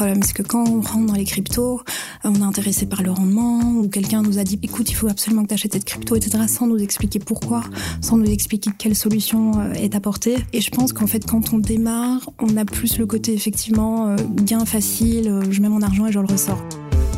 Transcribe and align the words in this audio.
problème, 0.00 0.22
c'est 0.22 0.32
que 0.32 0.42
quand 0.42 0.66
on 0.66 0.80
rentre 0.80 1.06
dans 1.08 1.14
les 1.14 1.26
cryptos, 1.26 1.82
on 2.24 2.34
est 2.34 2.42
intéressé 2.42 2.86
par 2.86 3.02
le 3.02 3.10
rendement, 3.10 3.60
ou 3.60 3.86
quelqu'un 3.86 4.22
nous 4.22 4.38
a 4.38 4.44
dit, 4.44 4.58
écoute, 4.62 4.90
il 4.90 4.94
faut 4.94 5.08
absolument 5.08 5.42
que 5.42 5.48
tu 5.48 5.54
achètes 5.54 5.74
cette 5.74 5.84
crypto, 5.84 6.16
etc., 6.16 6.44
sans 6.48 6.66
nous 6.66 6.78
expliquer 6.78 7.18
pourquoi, 7.18 7.64
sans 8.00 8.16
nous 8.16 8.30
expliquer 8.30 8.70
quelle 8.78 8.96
solution 8.96 9.60
euh, 9.60 9.74
est 9.74 9.94
apportée. 9.94 10.36
Et 10.54 10.62
je 10.62 10.70
pense 10.70 10.94
qu'en 10.94 11.06
fait, 11.06 11.26
quand 11.26 11.52
on 11.52 11.58
démarre, 11.58 12.30
on 12.38 12.56
a 12.56 12.64
plus 12.64 12.96
le 12.96 13.04
côté 13.04 13.34
effectivement 13.34 14.06
euh, 14.06 14.16
gain 14.42 14.64
facile, 14.64 15.28
euh, 15.28 15.42
je 15.50 15.60
mets 15.60 15.68
mon 15.68 15.82
argent 15.82 16.06
et 16.06 16.12
je 16.12 16.18
le 16.18 16.24
ressors. 16.24 16.64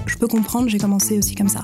Je 0.06 0.16
peux 0.16 0.26
comprendre, 0.26 0.68
j'ai 0.68 0.78
commencé 0.78 1.16
aussi 1.16 1.36
comme 1.36 1.46
ça. 1.46 1.62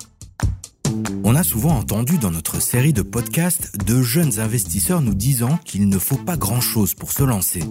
On 1.25 1.35
a 1.35 1.43
souvent 1.43 1.77
entendu 1.77 2.19
dans 2.19 2.30
notre 2.30 2.61
série 2.61 2.93
de 2.93 3.03
podcasts 3.03 3.77
de 3.85 4.03
jeunes 4.03 4.41
investisseurs 4.41 5.00
nous 5.00 5.14
disant 5.14 5.59
qu'il 5.64 5.89
ne 5.89 5.98
faut 5.98 6.17
pas 6.17 6.37
grand-chose 6.37 6.95
pour 6.95 7.12
se 7.12 7.23
lancer. 7.23 7.62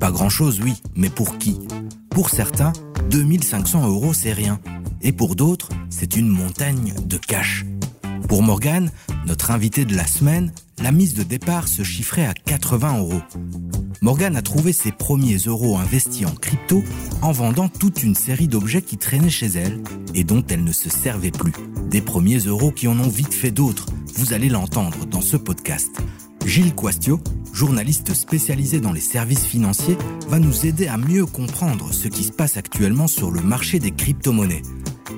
Pas 0.00 0.10
grand-chose, 0.10 0.60
oui, 0.62 0.74
mais 0.94 1.10
pour 1.10 1.38
qui? 1.38 1.58
Pour 2.10 2.30
certains, 2.30 2.72
2500 3.10 3.88
euros, 3.88 4.14
c'est 4.14 4.32
rien. 4.32 4.60
Et 5.02 5.12
pour 5.12 5.36
d'autres, 5.36 5.68
c'est 5.90 6.16
une 6.16 6.28
montagne 6.28 6.94
de 7.06 7.16
cash. 7.16 7.64
Pour 8.28 8.42
Morgan, 8.42 8.90
notre 9.26 9.50
invité 9.50 9.84
de 9.84 9.94
la 9.94 10.06
semaine, 10.06 10.52
la 10.82 10.92
mise 10.92 11.14
de 11.14 11.22
départ 11.22 11.68
se 11.68 11.82
chiffrait 11.82 12.26
à 12.26 12.34
80 12.34 12.98
euros. 12.98 13.22
Morgan 14.04 14.36
a 14.36 14.42
trouvé 14.42 14.74
ses 14.74 14.92
premiers 14.92 15.38
euros 15.38 15.78
investis 15.78 16.26
en 16.26 16.34
crypto 16.34 16.84
en 17.22 17.32
vendant 17.32 17.68
toute 17.70 18.02
une 18.02 18.14
série 18.14 18.48
d'objets 18.48 18.82
qui 18.82 18.98
traînaient 18.98 19.30
chez 19.30 19.46
elle 19.46 19.80
et 20.12 20.24
dont 20.24 20.44
elle 20.50 20.62
ne 20.62 20.72
se 20.72 20.90
servait 20.90 21.30
plus. 21.30 21.54
Des 21.88 22.02
premiers 22.02 22.40
euros 22.40 22.70
qui 22.70 22.86
en 22.86 23.00
ont 23.00 23.08
vite 23.08 23.32
fait 23.32 23.50
d'autres, 23.50 23.86
vous 24.14 24.34
allez 24.34 24.50
l'entendre 24.50 25.06
dans 25.06 25.22
ce 25.22 25.38
podcast. 25.38 25.88
Gilles 26.44 26.74
Quastio, 26.74 27.18
journaliste 27.54 28.12
spécialisé 28.12 28.78
dans 28.78 28.92
les 28.92 29.00
services 29.00 29.46
financiers, 29.46 29.96
va 30.28 30.38
nous 30.38 30.66
aider 30.66 30.86
à 30.86 30.98
mieux 30.98 31.24
comprendre 31.24 31.90
ce 31.94 32.08
qui 32.08 32.24
se 32.24 32.32
passe 32.32 32.58
actuellement 32.58 33.06
sur 33.06 33.30
le 33.30 33.40
marché 33.40 33.78
des 33.78 33.92
crypto-monnaies. 33.92 34.60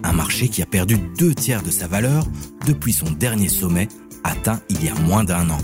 Un 0.04 0.12
marché 0.12 0.46
qui 0.46 0.62
a 0.62 0.66
perdu 0.66 0.96
deux 1.18 1.34
tiers 1.34 1.64
de 1.64 1.72
sa 1.72 1.88
valeur 1.88 2.24
depuis 2.68 2.92
son 2.92 3.10
dernier 3.10 3.48
sommet 3.48 3.88
atteint 4.24 4.60
il 4.68 4.84
y 4.84 4.88
a 4.88 4.94
moins 4.94 5.24
d'un 5.24 5.50
an. 5.50 5.58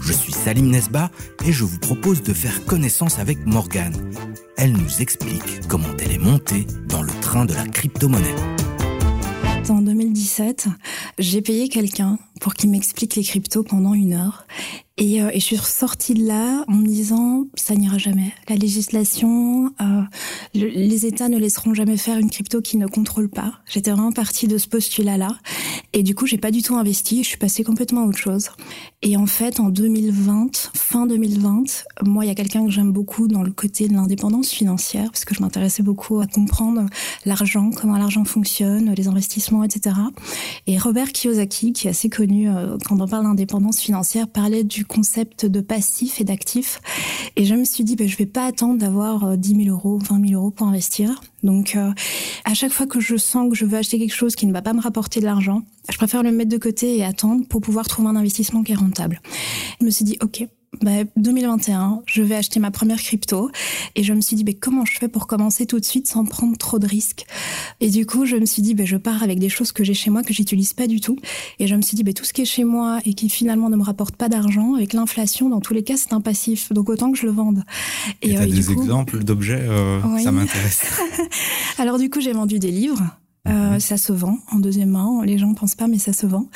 Je 0.00 0.12
suis 0.12 0.32
Salim 0.32 0.70
Nesba 0.70 1.10
et 1.44 1.52
je 1.52 1.64
vous 1.64 1.78
propose 1.78 2.22
de 2.22 2.32
faire 2.32 2.64
connaissance 2.64 3.18
avec 3.18 3.44
Morgane. 3.46 4.12
Elle 4.56 4.72
nous 4.72 5.00
explique 5.00 5.66
comment 5.68 5.88
elle 5.98 6.12
est 6.12 6.18
montée 6.18 6.66
dans 6.88 7.02
le 7.02 7.12
train 7.20 7.44
de 7.44 7.54
la 7.54 7.66
crypto-monnaie. 7.66 8.34
En 9.68 9.82
2017, 9.82 10.68
j'ai 11.18 11.42
payé 11.42 11.68
quelqu'un 11.68 12.18
pour 12.40 12.54
qu'il 12.54 12.70
m'explique 12.70 13.16
les 13.16 13.24
cryptos 13.24 13.64
pendant 13.64 13.94
une 13.94 14.14
heure. 14.14 14.46
Et, 14.98 15.20
euh, 15.20 15.30
et, 15.34 15.40
je 15.40 15.44
suis 15.44 15.56
sortie 15.58 16.14
de 16.14 16.26
là 16.26 16.64
en 16.68 16.72
me 16.72 16.86
disant 16.86 17.46
ça 17.54 17.74
n'ira 17.74 17.98
jamais. 17.98 18.32
La 18.48 18.56
législation, 18.56 19.70
euh, 19.80 20.02
les 20.54 21.04
États 21.04 21.28
ne 21.28 21.36
laisseront 21.36 21.74
jamais 21.74 21.98
faire 21.98 22.16
une 22.16 22.30
crypto 22.30 22.62
qui 22.62 22.78
ne 22.78 22.86
contrôle 22.86 23.28
pas. 23.28 23.60
J'étais 23.66 23.90
vraiment 23.90 24.12
partie 24.12 24.48
de 24.48 24.56
ce 24.56 24.66
postulat-là. 24.68 25.36
Et 25.92 26.02
du 26.02 26.14
coup, 26.14 26.26
j'ai 26.26 26.38
pas 26.38 26.50
du 26.50 26.62
tout 26.62 26.76
investi. 26.76 27.22
Je 27.24 27.28
suis 27.28 27.36
passée 27.36 27.62
complètement 27.62 28.04
à 28.04 28.06
autre 28.06 28.18
chose. 28.18 28.48
Et 29.02 29.18
en 29.18 29.26
fait, 29.26 29.60
en 29.60 29.68
2020, 29.68 30.70
fin 30.74 31.06
2020, 31.06 31.84
moi, 32.04 32.24
il 32.24 32.28
y 32.28 32.30
a 32.30 32.34
quelqu'un 32.34 32.64
que 32.64 32.70
j'aime 32.70 32.92
beaucoup 32.92 33.28
dans 33.28 33.42
le 33.42 33.52
côté 33.52 33.88
de 33.88 33.92
l'indépendance 33.92 34.50
financière, 34.50 35.10
parce 35.10 35.26
que 35.26 35.34
je 35.34 35.42
m'intéressais 35.42 35.82
beaucoup 35.82 36.20
à 36.20 36.26
comprendre 36.26 36.86
l'argent, 37.26 37.70
comment 37.70 37.98
l'argent 37.98 38.24
fonctionne, 38.24 38.94
les 38.94 39.08
investissements, 39.08 39.62
etc. 39.62 39.94
Et 40.66 40.78
Robert 40.78 41.12
Kiyosaki, 41.12 41.74
qui 41.74 41.86
est 41.86 41.90
assez 41.90 42.08
connu 42.08 42.48
euh, 42.48 42.78
quand 42.86 42.98
on 42.98 43.06
parle 43.06 43.24
d'indépendance 43.24 43.80
financière, 43.80 44.26
parlait 44.26 44.64
du 44.64 44.85
concept 44.86 45.46
de 45.46 45.60
passif 45.60 46.20
et 46.20 46.24
d'actif. 46.24 46.80
Et 47.36 47.44
je 47.44 47.54
me 47.54 47.64
suis 47.64 47.84
dit, 47.84 47.96
ben, 47.96 48.08
je 48.08 48.16
vais 48.16 48.26
pas 48.26 48.46
attendre 48.46 48.78
d'avoir 48.78 49.36
10 49.36 49.52
euh, 49.52 49.64
000 49.64 49.76
euros, 49.76 49.98
20 49.98 50.28
000 50.28 50.40
euros 50.40 50.50
pour 50.50 50.66
investir. 50.66 51.22
Donc, 51.42 51.76
euh, 51.76 51.92
à 52.44 52.54
chaque 52.54 52.72
fois 52.72 52.86
que 52.86 53.00
je 53.00 53.16
sens 53.16 53.50
que 53.50 53.56
je 53.56 53.64
veux 53.64 53.76
acheter 53.76 53.98
quelque 53.98 54.14
chose 54.14 54.34
qui 54.34 54.46
ne 54.46 54.52
va 54.52 54.62
pas 54.62 54.72
me 54.72 54.80
rapporter 54.80 55.20
de 55.20 55.24
l'argent, 55.24 55.62
je 55.90 55.96
préfère 55.96 56.22
le 56.22 56.32
mettre 56.32 56.50
de 56.50 56.58
côté 56.58 56.96
et 56.96 57.04
attendre 57.04 57.46
pour 57.46 57.60
pouvoir 57.60 57.86
trouver 57.86 58.08
un 58.08 58.16
investissement 58.16 58.62
qui 58.62 58.72
est 58.72 58.76
rentable. 58.76 59.20
Je 59.80 59.84
me 59.84 59.90
suis 59.90 60.04
dit, 60.04 60.18
OK, 60.22 60.46
bah, 60.82 61.04
2021, 61.16 62.02
je 62.06 62.22
vais 62.22 62.36
acheter 62.36 62.60
ma 62.60 62.70
première 62.70 62.98
crypto. 62.98 63.50
Et 63.94 64.02
je 64.02 64.12
me 64.12 64.20
suis 64.20 64.36
dit, 64.36 64.44
bah, 64.44 64.52
comment 64.58 64.84
je 64.84 64.98
fais 64.98 65.08
pour 65.08 65.26
commencer 65.26 65.66
tout 65.66 65.80
de 65.80 65.84
suite 65.84 66.06
sans 66.06 66.24
prendre 66.24 66.56
trop 66.56 66.78
de 66.78 66.86
risques? 66.86 67.26
Et 67.80 67.90
du 67.90 68.06
coup, 68.06 68.26
je 68.26 68.36
me 68.36 68.46
suis 68.46 68.62
dit, 68.62 68.74
bah, 68.74 68.84
je 68.84 68.96
pars 68.96 69.22
avec 69.22 69.38
des 69.38 69.48
choses 69.48 69.72
que 69.72 69.84
j'ai 69.84 69.94
chez 69.94 70.10
moi, 70.10 70.22
que 70.22 70.32
j'utilise 70.32 70.72
pas 70.72 70.86
du 70.86 71.00
tout. 71.00 71.16
Et 71.58 71.66
je 71.66 71.74
me 71.74 71.82
suis 71.82 71.96
dit, 71.96 72.04
bah, 72.04 72.12
tout 72.12 72.24
ce 72.24 72.32
qui 72.32 72.42
est 72.42 72.46
chez 72.46 72.64
moi 72.64 73.00
et 73.04 73.14
qui 73.14 73.28
finalement 73.28 73.70
ne 73.70 73.76
me 73.76 73.82
rapporte 73.82 74.16
pas 74.16 74.28
d'argent, 74.28 74.74
avec 74.74 74.92
l'inflation, 74.92 75.48
dans 75.48 75.60
tous 75.60 75.74
les 75.74 75.82
cas, 75.82 75.96
c'est 75.96 76.12
un 76.12 76.20
passif. 76.20 76.72
Donc 76.72 76.88
autant 76.88 77.12
que 77.12 77.18
je 77.18 77.26
le 77.26 77.32
vende. 77.32 77.64
Et, 78.22 78.30
et 78.30 78.38
euh, 78.38 78.46
des 78.46 78.70
exemples 78.70 79.22
d'objets 79.24 79.66
euh, 79.68 80.00
Ça 80.18 80.32
m'intéresse. 80.32 80.84
Alors 81.78 81.98
du 81.98 82.10
coup, 82.10 82.20
j'ai 82.20 82.32
vendu 82.32 82.58
des 82.58 82.70
livres. 82.70 83.02
Euh, 83.46 83.72
mhm. 83.72 83.80
ça 83.80 83.96
se 83.96 84.12
vend 84.12 84.38
en 84.50 84.58
deuxième 84.58 84.90
main. 84.90 85.22
Les 85.24 85.38
gens 85.38 85.48
ne 85.48 85.54
pensent 85.54 85.74
pas, 85.74 85.86
mais 85.86 85.98
ça 85.98 86.12
se 86.12 86.26
vend. 86.26 86.48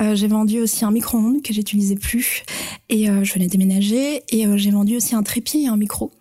Euh, 0.00 0.14
j'ai 0.14 0.28
vendu 0.28 0.60
aussi 0.60 0.84
un 0.84 0.90
micro-ondes 0.90 1.42
que 1.42 1.52
j'utilisais 1.52 1.96
plus 1.96 2.42
et 2.88 3.10
euh, 3.10 3.24
je 3.24 3.32
venais 3.34 3.46
déménager. 3.46 4.22
Et 4.30 4.46
j'ai 4.56 4.70
vendu 4.70 4.96
aussi 4.96 5.14
un 5.14 5.22
trépied 5.22 5.64
et 5.64 5.68
un 5.68 5.76
micro. 5.76 6.12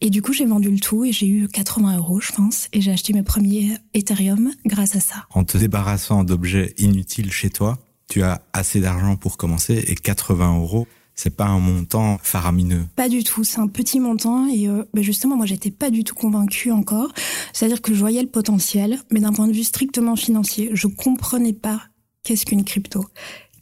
Et 0.00 0.10
du 0.10 0.22
coup, 0.22 0.32
j'ai 0.32 0.46
vendu 0.46 0.70
le 0.70 0.78
tout 0.78 1.04
et 1.04 1.12
j'ai 1.12 1.28
eu 1.28 1.48
80 1.48 1.98
euros, 1.98 2.20
je 2.20 2.32
pense. 2.32 2.68
Et 2.72 2.80
j'ai 2.80 2.92
acheté 2.92 3.12
mes 3.12 3.22
premiers 3.22 3.76
Ethereum 3.94 4.52
grâce 4.64 4.96
à 4.96 5.00
ça. 5.00 5.26
En 5.30 5.44
te 5.44 5.56
débarrassant 5.58 6.24
d'objets 6.24 6.74
inutiles 6.78 7.32
chez 7.32 7.50
toi, 7.50 7.78
tu 8.08 8.22
as 8.22 8.42
assez 8.52 8.80
d'argent 8.80 9.16
pour 9.16 9.36
commencer 9.36 9.84
et 9.86 9.94
80 9.94 10.58
euros 10.58 10.86
c'est 11.16 11.34
pas 11.34 11.46
un 11.46 11.58
montant 11.58 12.18
faramineux. 12.22 12.84
Pas 12.94 13.08
du 13.08 13.24
tout, 13.24 13.42
c'est 13.42 13.58
un 13.58 13.68
petit 13.68 13.98
montant 14.00 14.46
et 14.48 14.68
euh, 14.68 14.84
ben 14.94 15.02
justement 15.02 15.36
moi 15.36 15.46
j'étais 15.46 15.70
pas 15.70 15.90
du 15.90 16.04
tout 16.04 16.14
convaincue 16.14 16.70
encore. 16.70 17.12
C'est-à-dire 17.52 17.80
que 17.80 17.94
je 17.94 17.98
voyais 17.98 18.22
le 18.22 18.28
potentiel, 18.28 19.00
mais 19.10 19.20
d'un 19.20 19.32
point 19.32 19.48
de 19.48 19.52
vue 19.52 19.64
strictement 19.64 20.14
financier, 20.14 20.70
je 20.74 20.86
comprenais 20.86 21.54
pas 21.54 21.82
qu'est-ce 22.22 22.44
qu'une 22.44 22.64
crypto. 22.64 23.06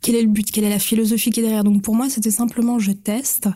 Quel 0.03 0.17
est 0.17 0.23
le 0.23 0.29
but? 0.29 0.51
Quelle 0.51 0.65
est 0.65 0.71
la 0.71 0.79
philosophie 0.79 1.31
qui 1.31 1.41
est 1.41 1.45
derrière? 1.45 1.65
Donc 1.65 1.81
pour 1.81 1.95
moi, 1.95 2.11
c'était 2.11 2.31
simplement 2.31 2.79
je 2.79 2.93
teste 2.93 3.49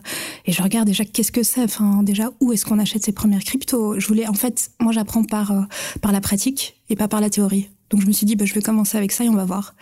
et 0.45 0.51
je 0.51 0.63
regarde 0.63 0.87
déjà 0.87 1.05
qu'est-ce 1.05 1.31
que 1.31 1.43
c'est. 1.43 1.63
Enfin, 1.63 2.01
déjà 2.01 2.31
où 2.39 2.53
est-ce 2.53 2.65
qu'on 2.65 2.79
achète 2.79 3.03
ses 3.05 3.11
premières 3.11 3.43
cryptos? 3.43 3.99
Je 3.99 4.07
voulais, 4.07 4.27
en 4.27 4.33
fait, 4.33 4.71
moi 4.79 4.91
j'apprends 4.91 5.23
par 5.23 5.51
euh, 5.51 5.61
par 6.01 6.11
la 6.11 6.21
pratique 6.21 6.81
et 6.89 6.95
pas 6.95 7.07
par 7.07 7.21
la 7.21 7.29
théorie. 7.29 7.69
Donc 7.89 8.01
je 8.01 8.07
me 8.07 8.11
suis 8.11 8.25
dit, 8.25 8.35
bah, 8.35 8.45
je 8.45 8.53
vais 8.53 8.61
commencer 8.61 8.97
avec 8.97 9.11
ça 9.11 9.23
et 9.23 9.29
on 9.29 9.35
va 9.35 9.45
voir. 9.45 9.75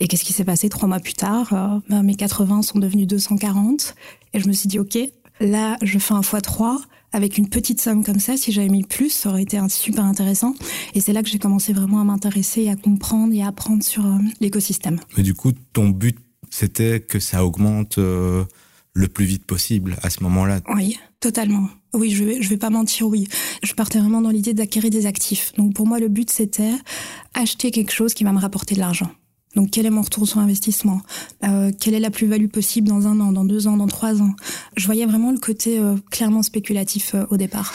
Et 0.00 0.08
qu'est-ce 0.08 0.24
qui 0.24 0.32
s'est 0.32 0.44
passé 0.44 0.68
trois 0.68 0.88
mois 0.88 1.00
plus 1.00 1.14
tard 1.14 1.52
euh, 1.52 1.78
bah, 1.88 2.02
Mes 2.02 2.14
80 2.14 2.62
sont 2.62 2.78
devenus 2.78 3.06
240. 3.06 3.94
Et 4.32 4.40
je 4.40 4.48
me 4.48 4.52
suis 4.52 4.68
dit, 4.68 4.78
OK, 4.78 4.98
là, 5.40 5.76
je 5.82 5.98
fais 5.98 6.14
un 6.14 6.20
x3 6.20 6.78
avec 7.12 7.38
une 7.38 7.48
petite 7.48 7.80
somme 7.80 8.04
comme 8.04 8.20
ça. 8.20 8.36
Si 8.36 8.52
j'avais 8.52 8.68
mis 8.68 8.84
plus, 8.84 9.10
ça 9.10 9.30
aurait 9.30 9.42
été 9.42 9.58
un 9.58 9.68
super 9.68 10.04
intéressant. 10.04 10.54
Et 10.94 11.00
c'est 11.00 11.12
là 11.12 11.22
que 11.22 11.28
j'ai 11.28 11.38
commencé 11.38 11.72
vraiment 11.72 12.00
à 12.00 12.04
m'intéresser, 12.04 12.68
à 12.68 12.76
comprendre 12.76 13.34
et 13.34 13.42
à 13.42 13.48
apprendre 13.48 13.82
sur 13.82 14.06
euh, 14.06 14.18
l'écosystème. 14.40 14.98
Mais 15.16 15.22
du 15.22 15.34
coup, 15.34 15.52
ton 15.72 15.88
but, 15.88 16.18
c'était 16.50 17.00
que 17.00 17.18
ça 17.18 17.44
augmente 17.44 17.98
euh, 17.98 18.44
le 18.94 19.08
plus 19.08 19.24
vite 19.24 19.44
possible 19.44 19.96
à 20.02 20.10
ce 20.10 20.22
moment-là. 20.22 20.60
Oui, 20.74 20.98
totalement. 21.20 21.68
Oui, 21.92 22.10
je 22.10 22.24
vais, 22.24 22.38
vais 22.38 22.56
pas 22.56 22.70
mentir, 22.70 23.08
oui. 23.08 23.26
Je 23.62 23.72
partais 23.74 23.98
vraiment 23.98 24.20
dans 24.20 24.30
l'idée 24.30 24.54
d'acquérir 24.54 24.90
des 24.90 25.06
actifs. 25.06 25.52
Donc 25.56 25.74
pour 25.74 25.86
moi, 25.86 25.98
le 25.98 26.08
but, 26.08 26.30
c'était 26.30 26.72
acheter 27.34 27.70
quelque 27.70 27.92
chose 27.92 28.14
qui 28.14 28.24
va 28.24 28.32
me 28.32 28.38
rapporter 28.38 28.74
de 28.74 28.80
l'argent. 28.80 29.10
Donc 29.56 29.70
quel 29.72 29.86
est 29.86 29.90
mon 29.90 30.02
retour 30.02 30.28
sur 30.28 30.38
investissement? 30.38 31.00
Euh, 31.44 31.72
Quelle 31.80 31.94
est 31.94 32.00
la 32.00 32.10
plus-value 32.10 32.46
possible 32.46 32.88
dans 32.88 33.08
un 33.08 33.18
an, 33.18 33.32
dans 33.32 33.44
deux 33.44 33.66
ans, 33.66 33.76
dans 33.76 33.88
trois 33.88 34.22
ans? 34.22 34.34
Je 34.76 34.86
voyais 34.86 35.06
vraiment 35.06 35.32
le 35.32 35.38
côté 35.38 35.80
euh, 35.80 35.96
clairement 36.10 36.42
spéculatif 36.42 37.14
euh, 37.14 37.24
au 37.30 37.36
départ. 37.36 37.74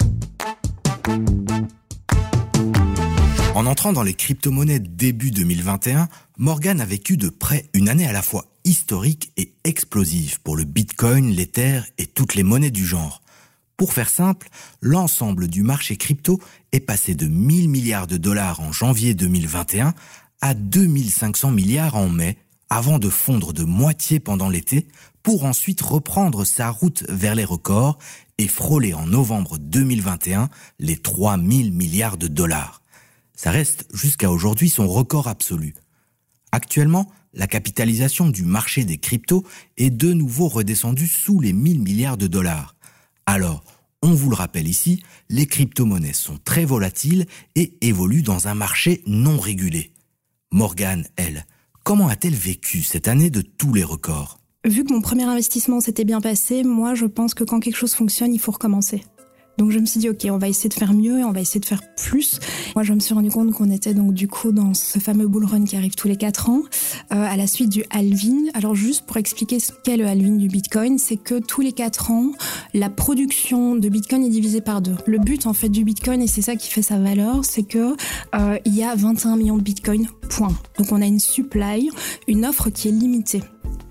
En 3.54 3.66
entrant 3.66 3.94
dans 3.94 4.04
les 4.04 4.14
crypto-monnaies 4.14 4.80
début 4.80 5.32
2021, 5.32 6.08
Morgan 6.38 6.80
a 6.80 6.86
vécu 6.86 7.18
de 7.18 7.30
près 7.30 7.70
une 7.74 7.90
année 7.90 8.08
à 8.08 8.14
la 8.14 8.22
fois 8.22 8.46
historique 8.64 9.32
et 9.38 9.54
explosive 9.64 10.42
pour 10.42 10.56
le 10.56 10.64
Bitcoin, 10.64 11.30
l'Ether 11.30 11.82
et 11.98 12.06
toutes 12.06 12.36
les 12.36 12.44
monnaies 12.44 12.72
du 12.72 12.86
genre. 12.86 13.22
Pour 13.78 13.92
faire 13.92 14.10
simple, 14.10 14.50
l'ensemble 14.82 15.48
du 15.48 15.62
marché 15.62 15.98
crypto 15.98 16.40
est 16.72 16.80
passé 16.80 17.14
de 17.14 17.28
1000 17.28 17.70
milliards 17.70 18.08
de 18.08 18.18
dollars 18.18 18.62
en 18.62 18.72
janvier 18.72 19.14
2021 19.14 19.94
à 20.42 20.54
2500 20.54 21.52
milliards 21.52 21.96
en 21.96 22.08
mai, 22.08 22.38
avant 22.70 23.00
de 23.00 23.10
fondre 23.10 23.52
de 23.52 23.64
moitié 23.64 24.20
pendant 24.20 24.50
l'été, 24.50 24.88
pour 25.24 25.44
ensuite 25.44 25.82
reprendre 25.82 26.46
sa 26.46 26.70
route 26.70 27.04
vers 27.10 27.36
les 27.36 27.44
records 27.44 27.98
et 28.38 28.48
frôler 28.48 28.94
en 28.94 29.08
novembre 29.08 29.58
2021 29.58 30.50
les 30.80 30.98
3000 30.98 31.74
milliards 31.74 32.18
de 32.18 32.28
dollars. 32.28 32.82
Ça 33.36 33.52
reste 33.52 33.88
jusqu'à 33.94 34.32
aujourd'hui 34.32 34.70
son 34.70 34.88
record 34.88 35.28
absolu. 35.28 35.74
Actuellement, 36.52 37.12
la 37.34 37.48
capitalisation 37.48 38.30
du 38.30 38.44
marché 38.46 38.86
des 38.86 38.98
cryptos 38.98 39.44
est 39.76 39.90
de 39.90 40.14
nouveau 40.14 40.48
redescendue 40.48 41.08
sous 41.08 41.42
les 41.42 41.52
1000 41.52 41.82
milliards 41.82 42.18
de 42.18 42.28
dollars. 42.28 42.75
Alors, 43.26 43.64
on 44.04 44.14
vous 44.14 44.30
le 44.30 44.36
rappelle 44.36 44.68
ici, 44.68 45.02
les 45.30 45.48
crypto-monnaies 45.48 46.14
sont 46.14 46.38
très 46.44 46.64
volatiles 46.64 47.26
et 47.56 47.76
évoluent 47.82 48.22
dans 48.22 48.48
un 48.48 48.54
marché 48.54 49.02
non 49.08 49.40
régulé. 49.40 49.94
Morgane, 50.52 51.08
elle, 51.16 51.46
comment 51.84 52.08
a-t-elle 52.08 52.36
vécu 52.36 52.84
cette 52.84 53.08
année 53.08 53.32
de 53.32 53.42
tous 53.42 53.74
les 53.74 53.84
records? 53.84 54.40
Vu 54.64 54.84
que 54.84 54.94
mon 54.94 55.02
premier 55.02 55.24
investissement 55.24 55.80
s'était 55.80 56.06
bien 56.06 56.22
passé, 56.22 56.64
moi 56.64 56.94
je 56.94 57.06
pense 57.06 57.34
que 57.34 57.44
quand 57.44 57.60
quelque 57.60 57.78
chose 57.78 57.96
fonctionne, 57.96 58.34
il 58.34 58.40
faut 58.40 58.52
recommencer. 58.52 59.04
Donc 59.58 59.72
je 59.72 59.80
me 59.80 59.86
suis 59.86 60.00
dit 60.00 60.10
ok, 60.10 60.28
on 60.30 60.38
va 60.38 60.48
essayer 60.48 60.70
de 60.70 60.74
faire 60.74 60.94
mieux 60.94 61.20
et 61.20 61.24
on 61.24 61.32
va 61.32 61.42
essayer 61.42 61.60
de 61.60 61.66
faire 61.66 61.82
plus. 61.96 62.40
Moi, 62.76 62.84
je 62.84 62.94
me 62.94 63.00
suis 63.00 63.14
rendu 63.14 63.30
compte 63.30 63.52
qu'on 63.52 63.72
était 63.72 63.94
donc 63.94 64.14
du 64.14 64.28
coup 64.28 64.52
dans 64.52 64.74
ce 64.74 65.00
fameux 65.00 65.28
bull 65.28 65.46
run 65.46 65.64
qui 65.64 65.76
arrive 65.76 65.96
tous 65.96 66.08
les 66.08 66.18
quatre 66.18 66.50
ans, 66.50 66.62
euh, 67.14 67.16
à 67.16 67.38
la 67.38 67.48
suite 67.48 67.70
du 67.70 67.84
halving. 67.90 68.50
Alors 68.54 68.76
juste 68.76 69.06
pour 69.06 69.18
expliquer 69.18 69.60
ce 69.60 69.72
qu'est 69.84 69.98
le 69.98 70.06
halving 70.06 70.38
du 70.38 70.48
Bitcoin, 70.48 70.98
c'est 70.98 71.18
que 71.18 71.40
tous 71.40 71.62
les 71.62 71.72
quatre 71.72 72.12
ans, 72.12 72.32
la 72.74 72.90
production 72.90 73.76
de 73.76 73.90
Bitcoin 73.90 74.24
est 74.24 74.30
divisée 74.30 74.62
par 74.62 74.82
deux. 74.82 74.96
Le 75.06 75.20
but 75.20 75.46
en 75.46 75.54
fait 75.54 75.70
du 75.70 75.84
Bitcoin 75.84 76.22
et 76.22 76.28
c'est 76.28 76.42
ça 76.42 76.56
qui 76.56 76.70
fait 76.70 76.82
sa 76.82 77.00
valeur, 77.00 77.46
c'est 77.46 77.64
que 77.64 77.96
euh, 78.36 78.58
il 78.66 78.76
y 78.76 78.84
a 78.84 78.96
21 78.96 79.38
millions 79.38 79.58
de 79.58 79.64
Bitcoin. 79.64 80.08
Point. 80.30 80.56
Donc 80.80 80.92
on 80.92 81.02
a 81.02 81.06
une 81.06 81.20
supply, 81.20 81.90
une 82.28 82.46
offre 82.46 82.70
qui 82.70 82.88
est 82.88 82.92
limitée 82.92 83.44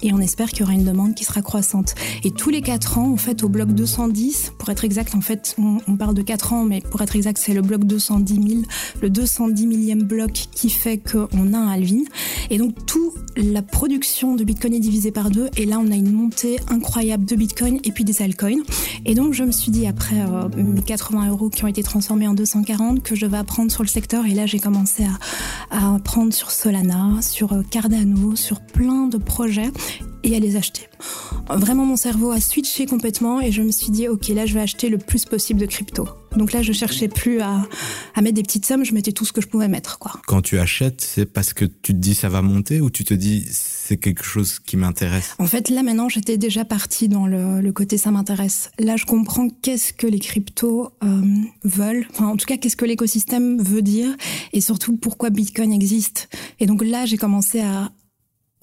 et 0.04 0.12
on 0.12 0.18
espère 0.18 0.50
qu'il 0.50 0.60
y 0.60 0.62
aura 0.64 0.74
une 0.74 0.84
demande 0.84 1.14
qui 1.14 1.24
sera 1.24 1.40
croissante. 1.40 1.94
Et 2.24 2.30
tous 2.30 2.50
les 2.50 2.60
4 2.60 2.98
ans, 2.98 3.10
en 3.10 3.16
fait, 3.16 3.42
au 3.42 3.48
bloc 3.48 3.70
210, 3.70 4.52
pour 4.58 4.68
être 4.68 4.84
exact, 4.84 5.14
en 5.14 5.22
fait, 5.22 5.56
on, 5.58 5.96
parle 5.96 6.14
de 6.14 6.22
4 6.22 6.52
ans, 6.52 6.64
mais 6.64 6.82
pour 6.82 7.00
être 7.00 7.16
exact, 7.16 7.38
c'est 7.38 7.54
le 7.54 7.62
bloc 7.62 7.84
210 7.84 8.34
000, 8.34 8.62
le 9.00 9.10
210 9.10 9.66
millième 9.66 10.02
bloc 10.02 10.32
qui 10.52 10.68
fait 10.68 10.98
qu'on 10.98 11.54
a 11.54 11.56
un 11.56 11.68
halving. 11.68 12.04
Et 12.50 12.58
donc, 12.58 12.74
toute 12.84 13.14
la 13.36 13.62
production 13.62 14.34
de 14.34 14.44
Bitcoin 14.44 14.74
est 14.74 14.80
divisée 14.80 15.10
par 15.10 15.30
deux. 15.30 15.48
Et 15.56 15.64
là, 15.64 15.80
on 15.80 15.90
a 15.90 15.94
une 15.94 16.12
montée 16.12 16.58
incroyable 16.68 17.24
de 17.24 17.34
Bitcoin 17.34 17.80
et 17.82 17.90
puis 17.90 18.04
des 18.04 18.20
altcoins. 18.20 18.62
Et 19.06 19.14
donc, 19.14 19.32
je 19.32 19.42
me 19.42 19.52
suis 19.52 19.72
dit, 19.72 19.86
après 19.86 20.20
euh, 20.20 20.48
mes 20.56 20.82
80 20.82 21.30
euros 21.30 21.48
qui 21.48 21.64
ont 21.64 21.68
été 21.68 21.82
transformés 21.82 22.28
en 22.28 22.34
240, 22.34 23.02
que 23.02 23.14
je 23.14 23.24
vais 23.24 23.38
apprendre 23.38 23.72
sur 23.72 23.82
le 23.82 23.88
secteur. 23.88 24.26
Et 24.26 24.34
là, 24.34 24.44
j'ai 24.44 24.58
commencé 24.58 25.04
à, 25.70 25.78
à 25.78 25.94
apprendre 25.94 26.34
sur 26.34 26.50
Solana, 26.50 27.22
sur 27.22 27.54
euh, 27.54 27.62
Cardano, 27.70 28.36
sur 28.36 28.60
plein 28.60 29.06
de 29.06 29.16
projets 29.16 29.72
et 30.24 30.34
à 30.34 30.40
les 30.40 30.56
acheter. 30.56 30.88
Vraiment, 31.48 31.84
mon 31.84 31.96
cerveau 31.96 32.30
a 32.30 32.40
switché 32.40 32.86
complètement 32.86 33.40
et 33.40 33.52
je 33.52 33.62
me 33.62 33.70
suis 33.70 33.90
dit, 33.90 34.08
ok, 34.08 34.28
là, 34.28 34.46
je 34.46 34.54
vais 34.54 34.60
acheter 34.60 34.88
le 34.88 34.98
plus 34.98 35.24
possible 35.26 35.60
de 35.60 35.66
crypto. 35.66 36.08
Donc 36.36 36.52
là, 36.52 36.62
je 36.62 36.72
cherchais 36.72 37.06
plus 37.06 37.40
à, 37.40 37.68
à 38.14 38.22
mettre 38.22 38.34
des 38.34 38.42
petites 38.42 38.66
sommes, 38.66 38.84
je 38.84 38.92
mettais 38.92 39.12
tout 39.12 39.24
ce 39.24 39.32
que 39.32 39.40
je 39.40 39.46
pouvais 39.46 39.68
mettre, 39.68 39.98
quoi. 39.98 40.12
Quand 40.26 40.42
tu 40.42 40.58
achètes, 40.58 41.00
c'est 41.00 41.26
parce 41.26 41.52
que 41.52 41.64
tu 41.64 41.92
te 41.92 41.98
dis 41.98 42.14
ça 42.14 42.28
va 42.28 42.42
monter 42.42 42.80
ou 42.80 42.90
tu 42.90 43.04
te 43.04 43.14
dis 43.14 43.44
c'est 43.50 43.98
quelque 43.98 44.24
chose 44.24 44.58
qui 44.58 44.76
m'intéresse? 44.76 45.34
En 45.38 45.46
fait, 45.46 45.68
là 45.68 45.82
maintenant, 45.82 46.08
j'étais 46.08 46.38
déjà 46.38 46.64
partie 46.64 47.08
dans 47.08 47.26
le, 47.26 47.60
le 47.60 47.72
côté 47.72 47.98
ça 47.98 48.10
m'intéresse. 48.10 48.70
Là, 48.78 48.96
je 48.96 49.04
comprends 49.04 49.48
qu'est-ce 49.48 49.92
que 49.92 50.06
les 50.06 50.18
cryptos 50.18 50.90
euh, 51.04 51.22
veulent, 51.62 52.06
enfin 52.10 52.28
en 52.28 52.36
tout 52.36 52.46
cas, 52.46 52.56
qu'est-ce 52.56 52.76
que 52.76 52.86
l'écosystème 52.86 53.62
veut 53.62 53.82
dire 53.82 54.08
et 54.52 54.60
surtout 54.60 54.96
pourquoi 54.96 55.30
Bitcoin 55.30 55.72
existe. 55.72 56.28
Et 56.58 56.66
donc 56.66 56.82
là, 56.82 57.04
j'ai 57.06 57.18
commencé 57.18 57.60
à, 57.60 57.92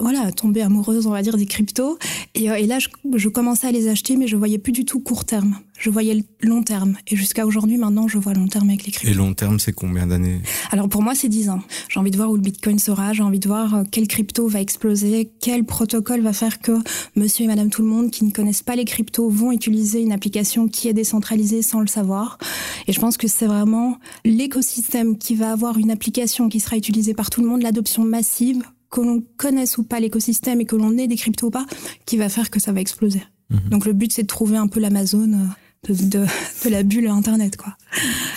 voilà, 0.02 0.32
tomber 0.32 0.62
amoureuse, 0.62 1.06
on 1.06 1.10
va 1.10 1.22
dire, 1.22 1.36
des 1.36 1.46
cryptos. 1.46 1.96
Et, 2.34 2.50
euh, 2.50 2.56
et 2.56 2.66
là, 2.66 2.80
je, 2.80 2.88
je, 3.14 3.28
commençais 3.28 3.68
à 3.68 3.72
les 3.72 3.88
acheter, 3.88 4.16
mais 4.16 4.26
je 4.26 4.36
voyais 4.36 4.58
plus 4.58 4.72
du 4.72 4.84
tout 4.84 4.98
court 4.98 5.24
terme. 5.24 5.56
Je 5.78 5.90
voyais 5.90 6.14
le 6.14 6.48
long 6.48 6.62
terme. 6.62 6.96
Et 7.06 7.16
jusqu'à 7.16 7.46
aujourd'hui, 7.46 7.76
maintenant, 7.76 8.08
je 8.08 8.18
vois 8.18 8.34
long 8.34 8.48
terme 8.48 8.68
avec 8.68 8.84
les 8.84 8.92
cryptos. 8.92 9.12
Et 9.12 9.14
long 9.14 9.32
terme, 9.34 9.60
c'est 9.60 9.72
combien 9.72 10.06
d'années? 10.06 10.40
Alors 10.70 10.88
pour 10.88 11.02
moi, 11.02 11.14
c'est 11.14 11.28
10 11.28 11.50
ans. 11.50 11.60
J'ai 11.88 12.00
envie 12.00 12.10
de 12.10 12.16
voir 12.16 12.30
où 12.30 12.36
le 12.36 12.40
Bitcoin 12.40 12.78
sera. 12.78 13.12
J'ai 13.12 13.22
envie 13.22 13.38
de 13.38 13.48
voir 13.48 13.74
euh, 13.74 13.82
quel 13.90 14.08
crypto 14.08 14.46
va 14.48 14.60
exploser, 14.60 15.30
quel 15.40 15.64
protocole 15.64 16.20
va 16.20 16.32
faire 16.32 16.60
que 16.60 16.72
monsieur 17.16 17.44
et 17.44 17.48
madame 17.48 17.70
tout 17.70 17.82
le 17.82 17.88
monde 17.88 18.10
qui 18.10 18.24
ne 18.24 18.30
connaissent 18.30 18.62
pas 18.62 18.76
les 18.76 18.84
cryptos 18.84 19.28
vont 19.28 19.52
utiliser 19.52 20.02
une 20.02 20.12
application 20.12 20.68
qui 20.68 20.88
est 20.88 20.94
décentralisée 20.94 21.62
sans 21.62 21.80
le 21.80 21.86
savoir. 21.86 22.38
Et 22.86 22.92
je 22.92 23.00
pense 23.00 23.16
que 23.16 23.28
c'est 23.28 23.46
vraiment 23.46 23.98
l'écosystème 24.24 25.16
qui 25.16 25.34
va 25.34 25.52
avoir 25.52 25.78
une 25.78 25.90
application 25.90 26.48
qui 26.48 26.60
sera 26.60 26.76
utilisée 26.76 27.14
par 27.14 27.30
tout 27.30 27.40
le 27.40 27.48
monde, 27.48 27.62
l'adoption 27.62 28.04
massive 28.04 28.62
que 28.92 29.00
l'on 29.00 29.24
connaisse 29.36 29.78
ou 29.78 29.82
pas 29.82 29.98
l'écosystème 29.98 30.60
et 30.60 30.66
que 30.66 30.76
l'on 30.76 30.96
ait 30.98 31.08
des 31.08 31.16
cryptos 31.16 31.48
ou 31.48 31.50
pas, 31.50 31.66
qui 32.06 32.16
va 32.16 32.28
faire 32.28 32.50
que 32.50 32.60
ça 32.60 32.70
va 32.72 32.80
exploser. 32.80 33.22
Mhm. 33.50 33.70
Donc 33.70 33.86
le 33.86 33.94
but, 33.94 34.12
c'est 34.12 34.22
de 34.22 34.28
trouver 34.28 34.56
un 34.56 34.68
peu 34.68 34.78
l'Amazon 34.78 35.32
euh, 35.32 35.92
de, 35.92 35.94
de, 35.94 36.26
de, 36.64 36.70
la 36.70 36.82
bulle 36.84 37.08
Internet, 37.08 37.56
quoi. 37.56 37.76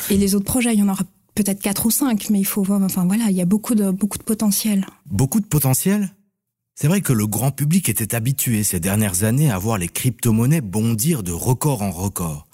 Et 0.10 0.18
les 0.18 0.34
autres 0.34 0.46
projets, 0.46 0.74
il 0.74 0.80
y 0.80 0.84
en 0.84 0.90
aura 0.90 1.04
peut-être 1.36 1.62
quatre 1.62 1.86
ou 1.86 1.92
cinq, 1.92 2.30
mais 2.30 2.40
il 2.40 2.46
faut 2.46 2.64
voir, 2.64 2.82
enfin 2.82 3.06
voilà, 3.06 3.26
il 3.30 3.36
y 3.36 3.42
a 3.42 3.46
beaucoup 3.46 3.76
de, 3.76 3.92
beaucoup 3.92 4.18
de 4.18 4.24
potentiel. 4.24 4.88
Beaucoup 5.06 5.42
de 5.42 5.46
potentiel? 5.46 6.10
C'est 6.74 6.88
vrai 6.88 7.02
que 7.02 7.14
le 7.14 7.28
grand 7.28 7.52
public 7.52 7.88
était 7.88 8.16
habitué 8.16 8.64
ces 8.64 8.80
dernières 8.80 9.24
années 9.24 9.52
à 9.52 9.58
voir 9.58 9.78
les 9.78 9.88
crypto-monnaies 9.88 10.62
bondir 10.62 11.24
de 11.24 11.32
record 11.32 11.82
en 11.82 11.92
record. 11.92 12.48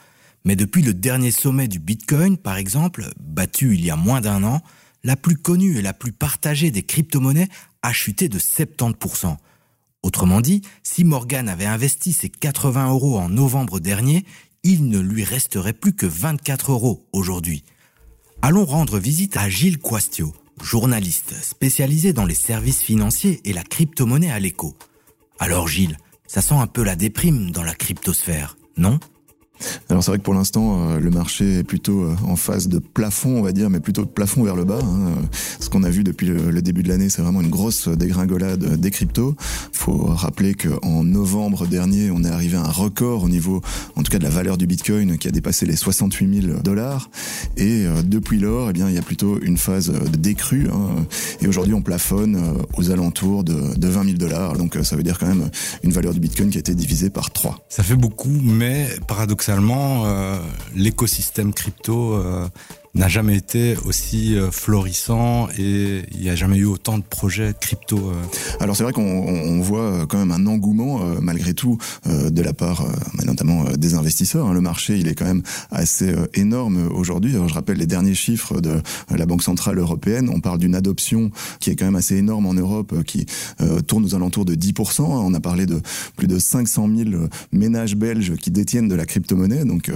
Mais 0.44 0.56
depuis 0.56 0.81
le 0.81 0.94
dernier 0.94 1.31
sommet 1.31 1.68
du 1.68 1.80
Bitcoin, 1.80 2.38
par 2.38 2.57
exemple, 2.57 3.09
battu 3.19 3.75
il 3.75 3.86
y 3.86 3.92
a 3.92 3.95
moins 3.95 4.21
d'un 4.21 4.44
an, 4.44 4.62
la 5.03 5.15
plus 5.15 5.38
connue 5.38 5.77
et 5.77 5.81
la 5.81 5.94
plus 5.94 6.12
partagée 6.12 6.71
des 6.71 6.83
crypto-monnaies 6.83 7.50
a 7.81 7.94
chuté 7.94 8.30
de 8.30 8.39
70%. 8.39 9.38
Autrement 10.04 10.42
dit, 10.42 10.62
si 10.83 11.04
Morgan 11.04 11.48
avait 11.48 11.66
investi 11.66 12.13
ses 12.13 12.30
80 12.30 12.89
euros 12.89 13.19
en 13.19 13.30
novembre 13.30 13.80
dernier, 13.80 14.25
il 14.63 14.88
ne 14.88 15.00
lui 15.00 15.24
resterait 15.24 15.74
plus 15.74 15.94
que 15.94 16.06
24 16.06 16.72
euros 16.72 17.07
aujourd'hui. 17.13 17.63
Allons 18.42 18.66
rendre 18.66 18.98
visite 18.98 19.38
à 19.38 19.50
Gilles 19.50 19.80
Quastio, 19.80 20.33
journaliste 20.62 21.33
spécialisé 21.44 22.13
dans 22.13 22.25
les 22.25 22.36
services 22.36 22.81
financiers 22.81 23.42
et 23.45 23.54
la 23.54 23.63
crypto-monnaie 23.63 24.31
à 24.31 24.39
l'écho. 24.39 24.75
Alors 25.39 25.68
Gilles, 25.68 25.98
ça 26.27 26.42
sent 26.42 26.56
un 26.56 26.68
peu 26.68 26.84
la 26.84 26.95
déprime 26.95 27.51
dans 27.51 27.63
la 27.63 27.75
cryptosphère, 27.75 28.57
non? 28.77 29.00
Alors 29.90 30.04
c'est 30.04 30.12
vrai 30.12 30.18
que 30.18 30.24
pour 30.24 30.34
l'instant, 30.34 30.90
euh, 30.90 31.00
le 31.00 31.10
marché 31.10 31.60
est 31.60 31.63
plutôt 31.63 32.04
euh, 32.04 32.16
en 32.28 32.36
phase 32.36 32.68
de 32.68 32.80
plafond, 32.80 33.38
on 33.38 33.42
va 33.42 33.52
dire, 33.52 33.69
mais 33.69 33.80
plutôt 33.80 34.04
de 34.04 34.10
plafond 34.10 34.44
vers 34.44 34.56
le 34.56 34.63
bas. 34.63 34.80
Hein. 34.81 35.13
Ce 35.60 35.69
qu'on 35.69 35.84
a 35.84 35.90
vu 35.90 36.04
depuis 36.04 36.28
le, 36.28 36.62
début 36.62 36.84
de 36.84 36.90
l'année, 36.90 37.10
c'est 37.10 37.22
vraiment 37.22 37.42
une 37.42 37.50
grosse 37.50 37.88
dégringolade 37.88 38.80
des 38.80 38.92
cryptos. 38.92 39.36
faut 39.72 40.06
rappeler 40.06 40.54
qu'en 40.54 41.04
novembre 41.04 41.66
dernier, 41.68 42.12
on 42.12 42.24
est 42.24 42.30
arrivé 42.30 42.58
à 42.58 42.62
un 42.62 42.72
record 42.72 43.24
au 43.24 43.30
niveau, 43.30 43.62
en 43.96 44.04
tout 44.04 44.12
cas 44.12 44.19
de 44.19 44.24
la 44.24 44.30
valeur 44.30 44.58
du 44.58 44.68
Bitcoin, 44.68 45.18
qui 45.18 45.28
a 45.28 45.31
dépassé 45.31 45.66
les 45.66 45.75
68 45.75 46.42
000 46.42 46.60
dollars. 46.62 47.10
Et 47.58 47.86
euh, 47.86 48.02
depuis 48.04 48.40
lors, 48.40 48.69
eh 48.69 48.74
bien, 48.74 48.90
il 48.90 48.96
y 48.96 49.00
a 49.00 49.04
plutôt 49.04 49.40
une 49.42 49.58
phase 49.58 49.92
de 49.92 50.18
décrue. 50.18 50.68
Hein. 50.72 51.06
Et 51.42 51.48
aujourd'hui, 51.48 51.74
on 51.74 51.81
plafonne 51.81 52.40
aux 52.78 52.92
alentours 52.92 53.44
de, 53.44 53.75
de 53.75 53.88
20 53.88 54.04
000 54.06 54.18
dollars. 54.18 54.54
Donc 54.54 54.78
ça 54.84 54.96
veut 54.96 55.04
dire 55.04 55.18
quand 55.18 55.28
même 55.28 55.50
une 55.84 55.92
valeur 55.92 56.13
du 56.13 56.19
Bitcoin 56.19 56.50
qui 56.50 56.58
a 56.58 56.60
été 56.60 56.75
divisée 56.75 57.10
par 57.10 57.31
3. 57.31 57.66
Ça 57.69 57.84
fait 57.84 57.96
beaucoup, 57.96 58.40
mais 58.44 58.88
paradoxalement, 59.08 59.50
euh, 60.06 60.38
l'écosystème 60.75 61.53
crypto 61.53 62.13
euh, 62.13 62.48
n'a 62.94 63.08
jamais 63.08 63.38
été 63.38 63.78
aussi 63.86 64.36
euh, 64.36 64.52
florissant 64.52 65.48
et 65.58 66.02
il 66.12 66.20
n'y 66.20 66.30
a 66.30 66.36
jamais 66.36 66.58
eu 66.58 66.66
autant 66.66 66.98
de 66.98 67.04
projets 67.04 67.54
crypto. 67.60 67.98
Euh. 67.98 68.14
Alors 68.60 68.76
c'est 68.76 68.84
vrai 68.84 68.92
qu'on 68.92 69.62
voit 69.62 70.06
quand 70.08 70.18
même 70.18 70.32
un 70.32 70.46
engouement 70.46 71.00
malgré 71.22 71.54
tout 71.54 71.78
de 72.06 72.42
la 72.42 72.54
part 72.54 72.86
bah, 73.14 73.24
notamment 73.26 73.64
des 73.78 73.94
investisseurs. 73.94 74.48
Hein. 74.48 74.54
Le 74.54 74.62
marché 74.62 74.98
il 74.98 75.08
est 75.08 75.16
quand 75.16 75.26
même 75.26 75.44
assez 75.72 76.14
énorme 76.34 76.90
aujourd'hui. 76.94 77.34
Je 77.34 77.54
rappelle 77.54 77.77
les 77.77 77.86
derniers 77.86 78.13
chiffres 78.13 78.60
de 78.60 78.82
la 79.10 79.25
Banque 79.25 79.44
centrale 79.44 79.77
européenne. 79.77 80.30
On 80.34 80.39
parle 80.39 80.60
d'une 80.60 80.75
adoption 80.75 81.32
qui 81.60 81.70
est 81.70 81.75
quand 81.75 81.86
même 81.86 81.96
assez 81.96 82.18
énorme 82.18 82.46
en 82.46 82.54
Europe, 82.54 83.04
qui 83.04 83.25
tourne 83.88 84.06
aux 84.06 84.15
alentours 84.15 84.46
de 84.46 84.56
10%. 84.56 85.01
On 85.01 85.34
a 85.34 85.39
parlé 85.39 85.65
de 85.65 85.82
plus 86.18 86.27
de 86.27 86.39
500 86.39 86.89
000 86.96 87.10
ménages 87.51 87.96
belges 87.96 88.36
qui 88.36 88.51
détiennent 88.51 88.88
de 88.88 88.96
la 88.96 89.06
crypto-monnaie. 89.06 89.65
Donc, 89.65 89.89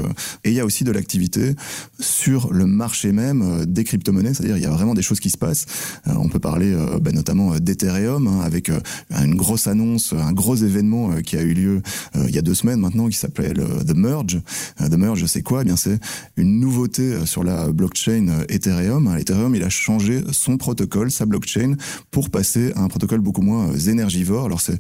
et 0.44 0.50
il 0.50 0.54
y 0.54 0.60
a 0.60 0.66
aussi 0.66 0.84
de 0.84 0.92
l'activité 0.92 1.56
sur 2.00 2.54
le 2.54 2.66
marché 2.66 2.85
marché 2.86 3.12
même 3.12 3.42
euh, 3.42 3.66
des 3.66 3.84
crypto-monnaies, 3.84 4.36
c'est-à-dire 4.36 4.58
il 4.58 4.64
y 4.64 4.68
a 4.68 4.70
vraiment 4.70 4.94
des 4.94 5.02
choses 5.02 5.20
qui 5.20 5.32
se 5.32 5.40
passent. 5.40 5.66
Euh, 6.08 6.14
on 6.18 6.30
peut 6.30 6.38
parler 6.38 6.72
euh, 6.72 7.00
ben, 7.00 7.16
notamment 7.16 7.58
d'Ethereum 7.58 8.28
hein, 8.28 8.42
avec 8.42 8.70
une 9.10 9.34
grosse 9.34 9.66
annonce, 9.66 10.14
un 10.14 10.34
gros 10.34 10.56
événement 10.56 11.16
qui 11.24 11.36
a 11.36 11.42
eu 11.42 11.54
lieu 11.54 11.82
il 12.16 12.36
y 12.36 12.38
a 12.38 12.42
deux 12.42 12.54
semaines 12.54 12.80
maintenant 12.80 13.08
qui 13.08 13.18
s'appelait 13.18 13.54
The 13.54 13.96
Merge. 13.96 14.40
The 14.78 14.98
Merge, 14.98 15.26
c'est 15.26 15.42
quoi? 15.42 15.62
Eh 15.62 15.66
bien 15.66 15.78
c'est 15.78 16.00
une 16.38 16.60
nouveauté 16.60 17.26
sur 17.26 17.44
la 17.44 17.72
blockchain 17.72 18.28
Ethereum. 18.50 19.16
Ethereum, 19.18 19.56
il 19.56 19.64
a 19.64 19.70
changé 19.70 20.24
son 20.32 20.58
protocole, 20.58 21.10
sa 21.12 21.26
blockchain, 21.26 21.76
pour 22.12 22.30
passer 22.30 22.72
à 22.76 22.82
un 22.82 22.88
protocole 22.88 23.22
beaucoup 23.22 23.42
moins 23.42 23.74
énergivore. 23.88 24.46
Alors 24.46 24.62
c'est 24.62 24.78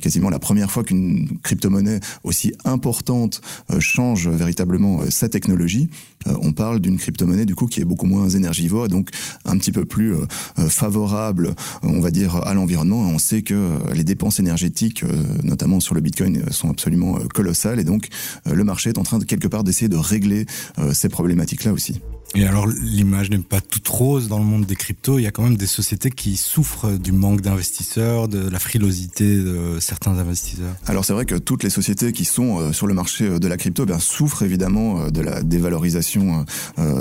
quasiment 0.00 0.30
la 0.30 0.38
première 0.38 0.70
fois 0.70 0.84
qu'une 0.84 1.28
crypto-monnaie 1.42 2.00
aussi 2.22 2.52
importante 2.64 3.40
change 3.78 4.28
véritablement 4.28 5.00
sa 5.10 5.28
technologie. 5.28 5.88
on 6.26 6.52
parle 6.52 6.80
d'une 6.80 6.98
crypto 6.98 7.26
du 7.44 7.54
coup 7.54 7.66
qui 7.66 7.80
est 7.80 7.84
beaucoup 7.84 8.06
moins 8.06 8.28
énergivore, 8.28 8.88
donc 8.88 9.10
un 9.44 9.56
petit 9.58 9.72
peu 9.72 9.84
plus 9.84 10.14
euh, 10.14 10.26
euh, 10.58 10.68
favorable, 10.68 11.54
on 11.82 12.00
va 12.00 12.10
dire, 12.10 12.36
à 12.36 12.54
l'environnement. 12.54 13.00
On 13.00 13.18
sait 13.18 13.42
que 13.42 13.54
euh, 13.54 13.94
les 13.94 14.04
dépenses 14.04 14.38
énergétiques, 14.38 15.04
notamment 15.42 15.80
sur 15.80 15.94
le 15.94 16.00
Bitcoin, 16.00 16.42
sont 16.50 16.70
absolument 16.70 17.18
colossales, 17.34 17.80
et 17.80 17.84
donc 17.84 18.08
le 18.46 18.64
marché 18.64 18.90
est 18.90 18.98
en 18.98 19.02
train 19.02 19.18
quelque 19.20 19.48
part 19.48 19.64
d'essayer 19.64 19.88
de 19.88 19.96
régler 19.96 20.46
ces 20.92 21.08
problématiques-là 21.08 21.72
aussi. 21.72 22.00
Et 22.34 22.46
alors 22.46 22.66
l'image 22.66 23.30
n'est 23.30 23.38
pas 23.38 23.60
toute 23.60 23.86
rose 23.88 24.28
dans 24.28 24.38
le 24.38 24.44
monde 24.44 24.64
des 24.64 24.76
cryptos. 24.76 25.18
Il 25.18 25.22
y 25.22 25.26
a 25.26 25.30
quand 25.30 25.42
même 25.42 25.56
des 25.56 25.66
sociétés 25.66 26.10
qui 26.10 26.36
souffrent 26.36 26.98
du 26.98 27.12
manque 27.12 27.42
d'investisseurs, 27.42 28.26
de 28.26 28.48
la 28.48 28.58
frilosité 28.58 29.36
de 29.36 29.78
certains 29.80 30.16
investisseurs. 30.18 30.74
Alors 30.86 31.04
c'est 31.04 31.12
vrai 31.12 31.26
que 31.26 31.34
toutes 31.34 31.62
les 31.62 31.70
sociétés 31.70 32.12
qui 32.12 32.24
sont 32.24 32.58
euh, 32.58 32.72
sur 32.72 32.86
le 32.86 32.94
marché 32.94 33.26
euh, 33.26 33.38
de 33.38 33.48
la 33.48 33.56
crypto 33.56 33.84
eh 33.86 34.00
souffrent 34.00 34.42
évidemment 34.42 35.02
euh, 35.02 35.10
de 35.10 35.20
la 35.20 35.42
dévalorisation 35.42 36.44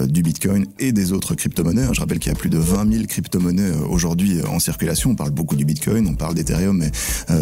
du 0.08 0.22
Bitcoin 0.22 0.66
et 0.80 0.92
des 0.92 1.14
autres 1.14 1.36
crypto-monnaies. 1.36 1.88
Je 1.94 2.00
rappelle 2.00 2.20
qu'il 2.20 2.32
y 2.32 2.36
a 2.36 2.38
plus 2.38 2.50
de 2.50 2.58
20 2.58 2.92
000 2.92 3.06
crypto-monnaies 3.06 3.72
aujourd'hui 3.90 4.42
en 4.44 4.60
circulation. 4.60 5.12
On 5.12 5.16
parle 5.16 5.32
beaucoup 5.32 5.56
du 5.56 5.66
Bitcoin, 5.66 6.08
on 6.08 6.16
parle 6.16 6.36
d'Ethereum, 6.36 6.78
mais 6.78 6.92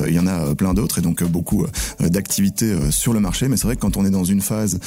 il 0.07 0.13
y 0.13 0.19
en 0.19 0.27
a 0.27 0.55
plein 0.55 0.73
d'autres 0.73 0.99
et 0.99 1.01
donc 1.01 1.23
beaucoup 1.23 1.65
d'activités 1.99 2.75
sur 2.91 3.13
le 3.13 3.19
marché. 3.19 3.47
Mais 3.47 3.57
c'est 3.57 3.65
vrai 3.65 3.75
que 3.75 3.81
quand 3.81 3.97
on 3.97 4.05
est 4.05 4.11
dans 4.11 4.23
une 4.23 4.41
phase 4.41 4.79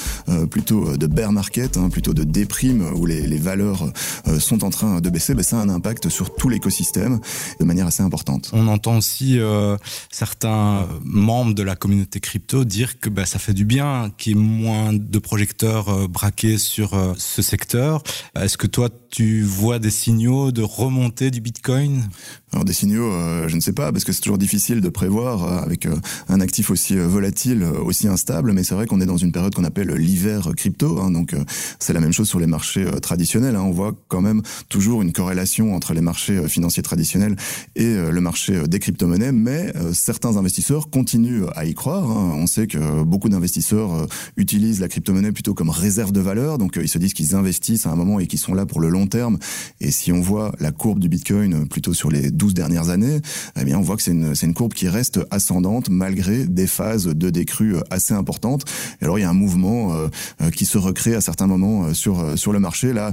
plutôt 0.50 0.96
de 0.96 1.06
bear 1.06 1.32
market, 1.32 1.76
hein, 1.76 1.88
plutôt 1.88 2.14
de 2.14 2.24
déprime 2.24 2.91
où 2.94 3.06
les, 3.06 3.26
les 3.26 3.38
valeurs 3.38 3.90
euh, 4.28 4.38
sont 4.38 4.64
en 4.64 4.70
train 4.70 5.00
de 5.00 5.10
baisser, 5.10 5.34
ben 5.34 5.42
ça 5.42 5.58
a 5.58 5.62
un 5.62 5.68
impact 5.68 6.08
sur 6.08 6.34
tout 6.34 6.48
l'écosystème 6.48 7.20
de 7.60 7.64
manière 7.64 7.86
assez 7.86 8.02
importante. 8.02 8.50
On 8.52 8.68
entend 8.68 8.98
aussi 8.98 9.38
euh, 9.38 9.76
certains 10.10 10.86
membres 11.04 11.54
de 11.54 11.62
la 11.62 11.76
communauté 11.76 12.20
crypto 12.20 12.64
dire 12.64 13.00
que 13.00 13.08
ben, 13.08 13.24
ça 13.24 13.38
fait 13.38 13.54
du 13.54 13.64
bien 13.64 14.10
qu'il 14.16 14.36
y 14.36 14.38
ait 14.38 14.42
moins 14.42 14.92
de 14.92 15.18
projecteurs 15.18 15.88
euh, 15.88 16.08
braqués 16.08 16.58
sur 16.58 16.92
ce 17.16 17.42
secteur. 17.42 18.02
Est-ce 18.34 18.56
que 18.56 18.66
toi, 18.66 18.88
tu 19.10 19.42
vois 19.42 19.78
des 19.78 19.90
signaux 19.90 20.52
de 20.52 20.62
remontée 20.62 21.30
du 21.30 21.40
Bitcoin? 21.40 22.08
Alors 22.52 22.64
des 22.64 22.72
signaux, 22.72 23.10
je 23.46 23.54
ne 23.54 23.60
sais 23.60 23.72
pas, 23.72 23.92
parce 23.92 24.04
que 24.04 24.12
c'est 24.12 24.20
toujours 24.20 24.38
difficile 24.38 24.80
de 24.80 24.88
prévoir 24.88 25.62
avec 25.62 25.88
un 26.28 26.40
actif 26.40 26.70
aussi 26.70 26.96
volatile, 26.96 27.64
aussi 27.64 28.08
instable. 28.08 28.52
Mais 28.52 28.62
c'est 28.62 28.74
vrai 28.74 28.86
qu'on 28.86 29.00
est 29.00 29.06
dans 29.06 29.16
une 29.16 29.32
période 29.32 29.54
qu'on 29.54 29.64
appelle 29.64 29.90
l'hiver 29.92 30.50
crypto. 30.56 31.00
Hein, 31.00 31.10
donc 31.10 31.34
c'est 31.78 31.92
la 31.92 32.00
même 32.00 32.12
chose 32.12 32.28
sur 32.28 32.40
les 32.40 32.46
marchés 32.46 32.81
traditionnels. 33.00 33.56
Hein. 33.56 33.62
On 33.62 33.70
voit 33.70 33.94
quand 34.08 34.20
même 34.20 34.42
toujours 34.68 35.02
une 35.02 35.12
corrélation 35.12 35.74
entre 35.74 35.94
les 35.94 36.00
marchés 36.00 36.48
financiers 36.48 36.82
traditionnels 36.82 37.36
et 37.76 37.94
le 37.94 38.20
marché 38.20 38.62
des 38.68 38.78
crypto-monnaies. 38.78 39.32
Mais 39.32 39.72
certains 39.92 40.36
investisseurs 40.36 40.90
continuent 40.90 41.44
à 41.54 41.64
y 41.64 41.74
croire. 41.74 42.10
Hein. 42.10 42.34
On 42.36 42.46
sait 42.46 42.66
que 42.66 43.02
beaucoup 43.02 43.28
d'investisseurs 43.28 44.06
utilisent 44.36 44.80
la 44.80 44.88
crypto-monnaie 44.88 45.32
plutôt 45.32 45.54
comme 45.54 45.70
réserve 45.70 46.12
de 46.12 46.20
valeur. 46.20 46.58
Donc 46.58 46.78
ils 46.80 46.88
se 46.88 46.98
disent 46.98 47.14
qu'ils 47.14 47.34
investissent 47.34 47.86
à 47.86 47.90
un 47.90 47.96
moment 47.96 48.20
et 48.20 48.26
qu'ils 48.26 48.38
sont 48.38 48.54
là 48.54 48.66
pour 48.66 48.80
le 48.80 48.88
long 48.88 49.06
terme. 49.06 49.38
Et 49.80 49.90
si 49.90 50.12
on 50.12 50.20
voit 50.20 50.52
la 50.58 50.72
courbe 50.72 50.98
du 50.98 51.08
Bitcoin 51.08 51.68
plutôt 51.68 51.94
sur 51.94 52.10
les 52.10 52.30
12 52.30 52.54
dernières 52.54 52.88
années, 52.88 53.20
eh 53.60 53.64
bien, 53.64 53.78
on 53.78 53.82
voit 53.82 53.96
que 53.96 54.02
c'est 54.02 54.12
une, 54.12 54.54
courbe 54.54 54.74
qui 54.74 54.88
reste 54.88 55.20
ascendante 55.30 55.88
malgré 55.88 56.46
des 56.46 56.66
phases 56.66 57.06
de 57.06 57.30
décrue 57.30 57.76
assez 57.90 58.14
importantes. 58.14 58.64
Et 59.00 59.04
alors, 59.04 59.18
il 59.18 59.22
y 59.22 59.24
a 59.24 59.30
un 59.30 59.34
mouvement 59.34 59.94
euh, 59.94 60.08
euh, 60.40 60.50
qui 60.50 60.66
se 60.66 60.78
recrée 60.78 61.14
à 61.14 61.20
certains 61.20 61.46
moments 61.46 61.86
euh, 61.86 61.94
sur 61.94 62.52
le 62.52 62.58
marché. 62.58 62.71
Là, 62.82 63.12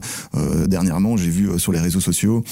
dernièrement, 0.68 1.18
j'ai 1.18 1.30
vu 1.30 1.60
sur 1.60 1.72
les 1.72 1.80
réseaux 1.80 2.00
sociaux 2.00 2.44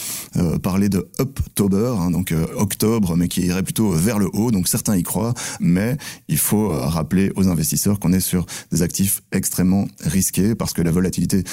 parler 0.61 0.89
de 0.89 1.07
Uptober, 1.19 1.95
hein, 1.99 2.11
donc 2.11 2.33
octobre, 2.55 3.15
mais 3.15 3.27
qui 3.27 3.41
irait 3.41 3.63
plutôt 3.63 3.91
vers 3.91 4.19
le 4.19 4.29
haut. 4.33 4.51
Donc, 4.51 4.67
certains 4.67 4.95
y 4.95 5.03
croient, 5.03 5.33
mais 5.59 5.97
il 6.27 6.37
faut 6.37 6.69
rappeler 6.69 7.31
aux 7.35 7.47
investisseurs 7.47 7.99
qu'on 7.99 8.13
est 8.13 8.19
sur 8.19 8.45
des 8.71 8.81
actifs 8.81 9.21
extrêmement 9.31 9.87
risqués 10.01 10.55
parce 10.55 10.73
que 10.73 10.81
la 10.81 10.91
volatilité 10.91 11.43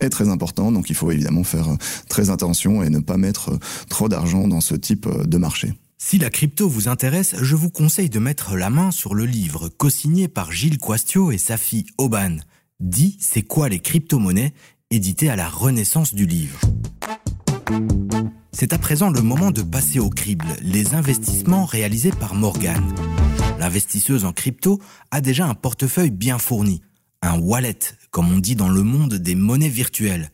est 0.00 0.10
très 0.10 0.28
important, 0.28 0.72
donc 0.72 0.90
il 0.90 0.96
faut 0.96 1.10
évidemment 1.10 1.44
faire 1.44 1.70
euh, 1.70 1.76
très 2.08 2.30
attention 2.30 2.82
et 2.82 2.90
ne 2.90 2.98
pas 3.00 3.16
mettre 3.16 3.50
euh, 3.50 3.58
trop 3.88 4.08
d'argent 4.08 4.48
dans 4.48 4.60
ce 4.60 4.74
type 4.74 5.06
euh, 5.06 5.24
de 5.24 5.38
marché. 5.38 5.72
Si 5.98 6.18
la 6.18 6.30
crypto 6.30 6.68
vous 6.68 6.88
intéresse, 6.88 7.34
je 7.40 7.56
vous 7.56 7.70
conseille 7.70 8.10
de 8.10 8.18
mettre 8.18 8.56
la 8.56 8.70
main 8.70 8.90
sur 8.90 9.14
le 9.14 9.24
livre 9.24 9.68
co-signé 9.68 10.28
par 10.28 10.52
Gilles 10.52 10.78
Quastio 10.78 11.30
et 11.30 11.38
sa 11.38 11.56
fille 11.56 11.86
Oban. 11.96 12.36
Dit 12.80 13.16
C'est 13.20 13.42
quoi 13.42 13.68
les 13.68 13.78
crypto-monnaies 13.78 14.52
édité 14.94 15.28
à 15.28 15.36
la 15.36 15.48
renaissance 15.48 16.14
du 16.14 16.26
livre. 16.26 16.60
C'est 18.52 18.72
à 18.72 18.78
présent 18.78 19.10
le 19.10 19.22
moment 19.22 19.50
de 19.50 19.62
passer 19.62 19.98
au 19.98 20.08
crible, 20.08 20.46
les 20.62 20.94
investissements 20.94 21.64
réalisés 21.64 22.12
par 22.12 22.34
Morgan. 22.34 22.82
L'investisseuse 23.58 24.24
en 24.24 24.32
crypto 24.32 24.80
a 25.10 25.20
déjà 25.20 25.46
un 25.46 25.54
portefeuille 25.54 26.10
bien 26.10 26.38
fourni, 26.38 26.80
un 27.22 27.38
wallet 27.38 27.78
comme 28.10 28.32
on 28.32 28.38
dit 28.38 28.54
dans 28.54 28.68
le 28.68 28.82
monde 28.82 29.14
des 29.14 29.34
monnaies 29.34 29.68
virtuelles. 29.68 30.30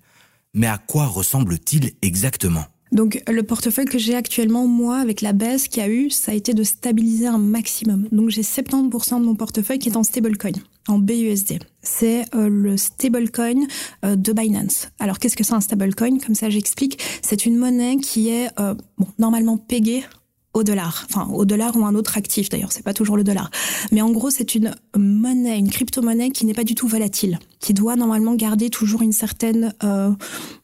Mais 0.52 0.66
à 0.66 0.76
quoi 0.76 1.06
ressemble-t-il 1.06 1.92
exactement? 2.02 2.64
Donc 2.92 3.22
le 3.30 3.42
portefeuille 3.42 3.86
que 3.86 3.98
j'ai 3.98 4.16
actuellement, 4.16 4.66
moi, 4.66 4.98
avec 4.98 5.20
la 5.20 5.32
baisse 5.32 5.68
qu'il 5.68 5.82
y 5.82 5.86
a 5.86 5.88
eu, 5.88 6.10
ça 6.10 6.32
a 6.32 6.34
été 6.34 6.54
de 6.54 6.64
stabiliser 6.64 7.28
un 7.28 7.38
maximum. 7.38 8.08
Donc 8.10 8.30
j'ai 8.30 8.42
70% 8.42 9.20
de 9.20 9.24
mon 9.24 9.36
portefeuille 9.36 9.78
qui 9.78 9.88
est 9.88 9.96
en 9.96 10.02
stablecoin, 10.02 10.52
en 10.90 10.98
BUSD. 10.98 11.58
C'est 11.82 12.24
euh, 12.34 12.48
le 12.48 12.76
stablecoin 12.76 13.66
euh, 14.04 14.16
de 14.16 14.32
Binance. 14.32 14.88
Alors 14.98 15.18
qu'est-ce 15.18 15.36
que 15.36 15.44
c'est 15.44 15.54
un 15.54 15.60
stablecoin? 15.60 16.18
Comme 16.18 16.34
ça 16.34 16.50
j'explique, 16.50 17.00
c'est 17.22 17.46
une 17.46 17.56
monnaie 17.56 17.96
qui 17.96 18.28
est 18.28 18.48
euh, 18.58 18.74
bon, 18.98 19.06
normalement 19.18 19.56
pégée 19.56 20.04
au 20.52 20.64
dollar, 20.64 21.06
enfin 21.08 21.28
au 21.32 21.44
dollar 21.44 21.76
ou 21.76 21.84
un 21.84 21.94
autre 21.94 22.18
actif 22.18 22.48
d'ailleurs, 22.48 22.72
c'est 22.72 22.82
pas 22.82 22.92
toujours 22.92 23.16
le 23.16 23.22
dollar. 23.22 23.50
Mais 23.92 24.02
en 24.02 24.10
gros, 24.10 24.30
c'est 24.30 24.54
une 24.54 24.74
monnaie, 24.96 25.58
une 25.58 25.70
crypto-monnaie 25.70 26.30
qui 26.30 26.44
n'est 26.44 26.54
pas 26.54 26.64
du 26.64 26.74
tout 26.74 26.88
volatile, 26.88 27.38
qui 27.60 27.72
doit 27.72 27.94
normalement 27.94 28.34
garder 28.34 28.68
toujours 28.68 29.02
une 29.02 29.12
certaine, 29.12 29.72
euh, 29.84 30.10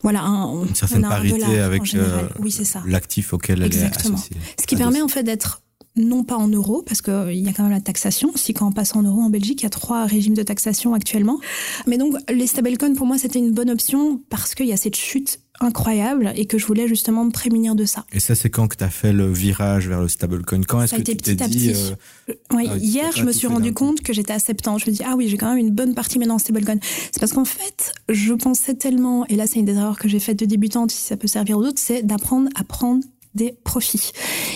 voilà, 0.02 0.23
un, 0.23 0.64
une 0.64 0.75
certaine 0.75 1.02
parité 1.02 1.61
avec 1.61 1.95
euh, 1.95 2.23
oui, 2.40 2.50
c'est 2.50 2.64
ça. 2.64 2.83
l'actif 2.87 3.33
auquel 3.33 3.62
elle 3.62 3.75
est 3.75 3.97
associée. 3.97 4.37
Ce 4.61 4.66
qui 4.66 4.76
permet 4.76 5.02
en 5.02 5.09
fait 5.09 5.23
d'être 5.23 5.62
non 5.97 6.25
pas 6.25 6.37
en 6.37 6.49
euros, 6.49 6.83
parce 6.87 7.00
qu'il 7.00 7.41
y 7.41 7.49
a 7.49 7.53
quand 7.53 7.62
même 7.62 7.73
la 7.73 7.81
taxation. 7.81 8.31
Si 8.35 8.55
quand 8.55 8.69
on 8.69 8.73
passe 8.73 8.95
en 8.95 9.03
euros 9.03 9.23
en 9.23 9.31
Belgique, 9.31 9.62
il 9.62 9.65
y 9.65 9.67
a 9.67 9.71
trois 9.71 10.07
régimes 10.07 10.35
de 10.35 10.43
taxation 10.43 10.95
actuellement. 10.95 11.38
Mais 11.87 11.99
donc, 11.99 12.15
les 12.33 12.47
stablecoins, 12.47 12.95
pour 12.95 13.07
moi, 13.07 13.19
c'était 13.19 13.38
une 13.38 13.53
bonne 13.53 13.71
option 13.71 14.21
parce 14.29 14.55
qu'il 14.55 14.67
y 14.67 14.73
a 14.73 14.76
cette 14.76 14.97
chute 14.97 15.41
incroyable 15.61 16.33
et 16.37 16.47
que 16.47 16.59
je 16.59 16.67
voulais 16.67 16.88
justement 16.88 17.25
me 17.25 17.31
prémunir 17.31 17.75
de 17.75 17.85
ça. 17.85 18.05
Et 18.12 18.21
ça, 18.21 18.35
c'est 18.35 18.50
quand 18.50 18.69
que 18.69 18.76
tu 18.76 18.85
as 18.85 18.91
fait 18.91 19.12
le 19.12 19.33
virage 19.33 19.88
vers 19.88 20.00
le 20.00 20.09
stablecoin 20.09 20.62
Quand 20.62 20.83
est-ce 20.83 20.97
que 20.97 21.03
tu 21.03 21.17
t'es 21.17 21.35
dit 21.35 21.73
euh... 21.75 22.35
oui, 22.53 22.69
ah, 22.71 22.76
Hier, 22.76 23.11
je 23.17 23.25
me 23.25 23.33
suis 23.33 23.47
rendu 23.47 23.73
compte 23.73 24.03
que 24.03 24.12
j'étais 24.12 24.33
à 24.33 24.38
70. 24.38 24.85
Je 24.85 24.91
me 24.91 24.97
dis, 24.97 25.03
ah 25.05 25.15
oui, 25.17 25.29
j'ai 25.29 25.37
quand 25.37 25.49
même 25.49 25.59
une 25.59 25.75
bonne 25.75 25.95
partie 25.95 26.19
maintenant 26.19 26.35
en 26.35 26.38
stablecoin. 26.38 26.76
C'est 27.11 27.21
parce 27.21 27.33
qu'en 27.33 27.45
fait, 27.45 27.95
je 28.09 28.35
pensais 28.35 28.75
tellement, 28.75 29.26
et 29.26 29.37
là, 29.37 29.47
c'est 29.47 29.59
une 29.59 29.65
des 29.65 29.75
erreurs 29.75 29.99
que 29.99 30.09
j'ai 30.09 30.21
faites 30.21 30.38
de 30.38 30.47
débutante, 30.47 30.91
si 30.91 31.00
ça 31.00 31.17
peut 31.17 31.29
servir 31.29 31.59
aux 31.59 31.62
autres, 31.62 31.81
c'est 31.81 32.03
d'apprendre 32.03 32.49
à 32.55 32.65
prendre 32.65 33.03
des 33.37 33.55
profits. 33.64 34.12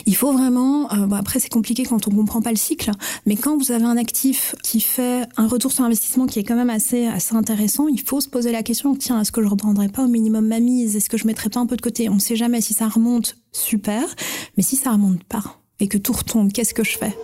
Il 0.07 0.17
faut 0.17 0.33
vraiment, 0.33 0.93
euh, 0.93 1.07
bon 1.07 1.17
après 1.17 1.39
c'est 1.39 1.49
compliqué 1.49 1.85
quand 1.85 2.09
on 2.09 2.11
comprend 2.11 2.43
pas 2.43 2.51
le 2.51 2.57
cycle, 2.57 2.91
mais 3.27 3.37
quand 3.37 3.57
vous 3.57 3.71
avez 3.71 3.85
un 3.85 3.97
actif 3.97 4.55
qui 4.63 4.81
fait 4.81 5.23
un 5.37 5.47
retour 5.47 5.71
sur 5.71 5.85
investissement 5.85 6.27
qui 6.27 6.41
est 6.41 6.45
quand 6.45 6.57
même 6.57 6.71
assez 6.71 7.07
assez 7.07 7.35
intéressant, 7.35 7.87
il 7.87 8.01
faut 8.01 8.21
se 8.21 8.29
poser 8.29 8.51
la 8.51 8.63
question 8.63 8.95
tiens 8.97 9.21
est-ce 9.21 9.33
que 9.33 9.43
je 9.43 9.49
reprendrai 9.49 9.89
pas 9.89 10.05
au 10.05 10.09
minimum 10.09 10.47
ma 10.47 10.61
mise, 10.61 10.97
est-ce 10.97 11.09
que 11.09 11.19
je 11.19 11.27
mettrai 11.27 11.51
pas 11.51 11.61
un 11.61 11.67
peu 11.67 11.77
de 11.77 11.83
côté? 11.83 12.09
On 12.09 12.19
sait 12.19 12.37
jamais 12.37 12.61
si 12.61 12.75
ça 12.75 12.89
remonte, 12.89 13.37
super, 13.53 14.03
mais 14.57 14.63
si 14.63 14.77
ça 14.77 14.91
remonte 14.91 15.23
pas 15.25 15.43
et 15.79 15.89
que 15.89 15.99
tout 15.99 16.13
retombe, 16.13 16.53
qu'est-ce 16.53 16.75
que 16.75 16.85
je 16.85 16.99
fais? 16.99 17.17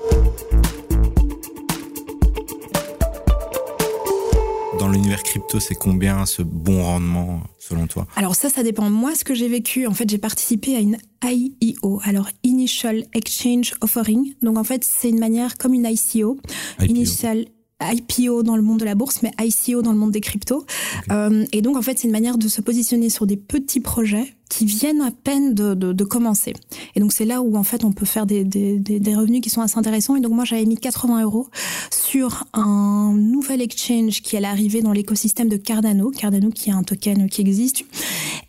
Dans 4.86 4.92
l'univers 4.92 5.24
crypto, 5.24 5.58
c'est 5.58 5.74
combien 5.74 6.26
ce 6.26 6.42
bon 6.42 6.80
rendement 6.80 7.40
selon 7.58 7.88
toi? 7.88 8.06
Alors 8.14 8.36
ça, 8.36 8.48
ça 8.48 8.62
dépend. 8.62 8.88
Moi, 8.88 9.16
ce 9.16 9.24
que 9.24 9.34
j'ai 9.34 9.48
vécu, 9.48 9.88
en 9.88 9.94
fait, 9.94 10.08
j'ai 10.08 10.18
participé 10.18 10.76
à 10.76 10.78
une 10.78 10.96
IEO, 11.24 12.00
alors 12.04 12.28
Initial 12.44 13.04
Exchange 13.12 13.74
Offering. 13.80 14.34
Donc 14.42 14.56
en 14.56 14.62
fait, 14.62 14.84
c'est 14.84 15.08
une 15.08 15.18
manière 15.18 15.58
comme 15.58 15.74
une 15.74 15.86
ICO, 15.86 16.38
IPO. 16.78 16.84
Initial 16.84 17.46
IPO 17.82 18.42
dans 18.42 18.56
le 18.56 18.62
monde 18.62 18.80
de 18.80 18.84
la 18.84 18.94
bourse, 18.94 19.22
mais 19.22 19.32
ICO 19.38 19.82
dans 19.82 19.92
le 19.92 19.98
monde 19.98 20.10
des 20.10 20.20
cryptos. 20.20 20.64
Euh, 21.10 21.44
et 21.52 21.60
donc, 21.60 21.76
en 21.76 21.82
fait, 21.82 21.98
c'est 21.98 22.06
une 22.06 22.12
manière 22.12 22.38
de 22.38 22.48
se 22.48 22.60
positionner 22.60 23.10
sur 23.10 23.26
des 23.26 23.36
petits 23.36 23.80
projets 23.80 24.34
qui 24.48 24.64
viennent 24.64 25.02
à 25.02 25.10
peine 25.10 25.54
de, 25.54 25.74
de, 25.74 25.92
de 25.92 26.04
commencer. 26.04 26.54
Et 26.94 27.00
donc, 27.00 27.12
c'est 27.12 27.24
là 27.24 27.42
où, 27.42 27.56
en 27.56 27.64
fait, 27.64 27.84
on 27.84 27.92
peut 27.92 28.06
faire 28.06 28.26
des, 28.26 28.44
des, 28.44 28.78
des, 28.78 29.14
revenus 29.14 29.40
qui 29.42 29.50
sont 29.50 29.60
assez 29.60 29.76
intéressants. 29.76 30.16
Et 30.16 30.20
donc, 30.20 30.32
moi, 30.32 30.44
j'avais 30.44 30.64
mis 30.64 30.76
80 30.76 31.22
euros 31.22 31.48
sur 31.90 32.44
un 32.54 33.12
nouvel 33.14 33.60
exchange 33.60 34.22
qui 34.22 34.36
allait 34.36 34.46
arriver 34.46 34.80
dans 34.80 34.92
l'écosystème 34.92 35.48
de 35.48 35.56
Cardano. 35.56 36.10
Cardano, 36.10 36.50
qui 36.50 36.70
est 36.70 36.72
un 36.72 36.82
token 36.82 37.28
qui 37.28 37.42
existe. 37.42 37.84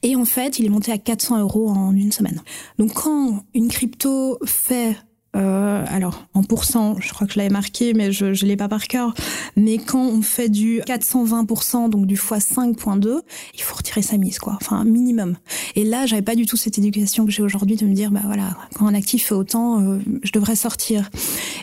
Et 0.04 0.16
en 0.16 0.26
fait, 0.26 0.60
il 0.60 0.66
est 0.66 0.70
monté 0.70 0.92
à 0.92 0.98
400 0.98 1.40
euros 1.40 1.70
en 1.70 1.94
une 1.94 2.12
semaine. 2.12 2.42
Donc, 2.80 2.94
quand 2.94 3.44
une 3.54 3.68
crypto 3.68 4.38
fait 4.46 4.96
euh, 5.36 5.86
alors, 5.90 6.28
en 6.34 6.44
pourcent, 6.44 7.00
je 7.00 7.14
crois 7.14 7.28
que 7.28 7.34
je 7.34 7.38
l'avais 7.38 7.52
marqué, 7.52 7.94
mais 7.94 8.12
je 8.12 8.26
ne 8.26 8.48
l'ai 8.48 8.56
pas 8.56 8.68
par 8.68 8.88
cœur. 8.88 9.14
Mais 9.56 9.78
quand 9.78 10.06
on 10.06 10.22
fait 10.22 10.50
du 10.50 10.82
420%, 10.82 11.90
donc 11.90 12.08
du 12.08 12.16
x5.2, 12.16 13.22
il 13.54 13.62
faut 13.62 13.76
retirer 13.76 14.02
sa 14.02 14.18
mise, 14.18 14.40
quoi. 14.40 14.58
Enfin, 14.62 14.84
minimum. 14.84 15.38
Et 15.76 15.84
là, 15.84 16.06
j'avais 16.06 16.22
pas 16.22 16.36
du 16.36 16.46
tout 16.46 16.58
cette 16.58 16.78
éducation 16.78 17.26
que 17.26 17.32
j'ai 17.32 17.44
aujourd'hui 17.44 17.76
de 17.76 17.86
me 17.86 17.94
dire, 17.94 18.12
bah 18.12 18.22
voilà, 18.26 18.58
quand 18.76 18.88
un 18.88 18.94
actif 18.94 19.28
fait 19.28 19.36
autant, 19.36 19.82
euh, 19.82 20.00
je 20.24 20.32
devrais 20.32 20.56
sortir. 20.56 21.10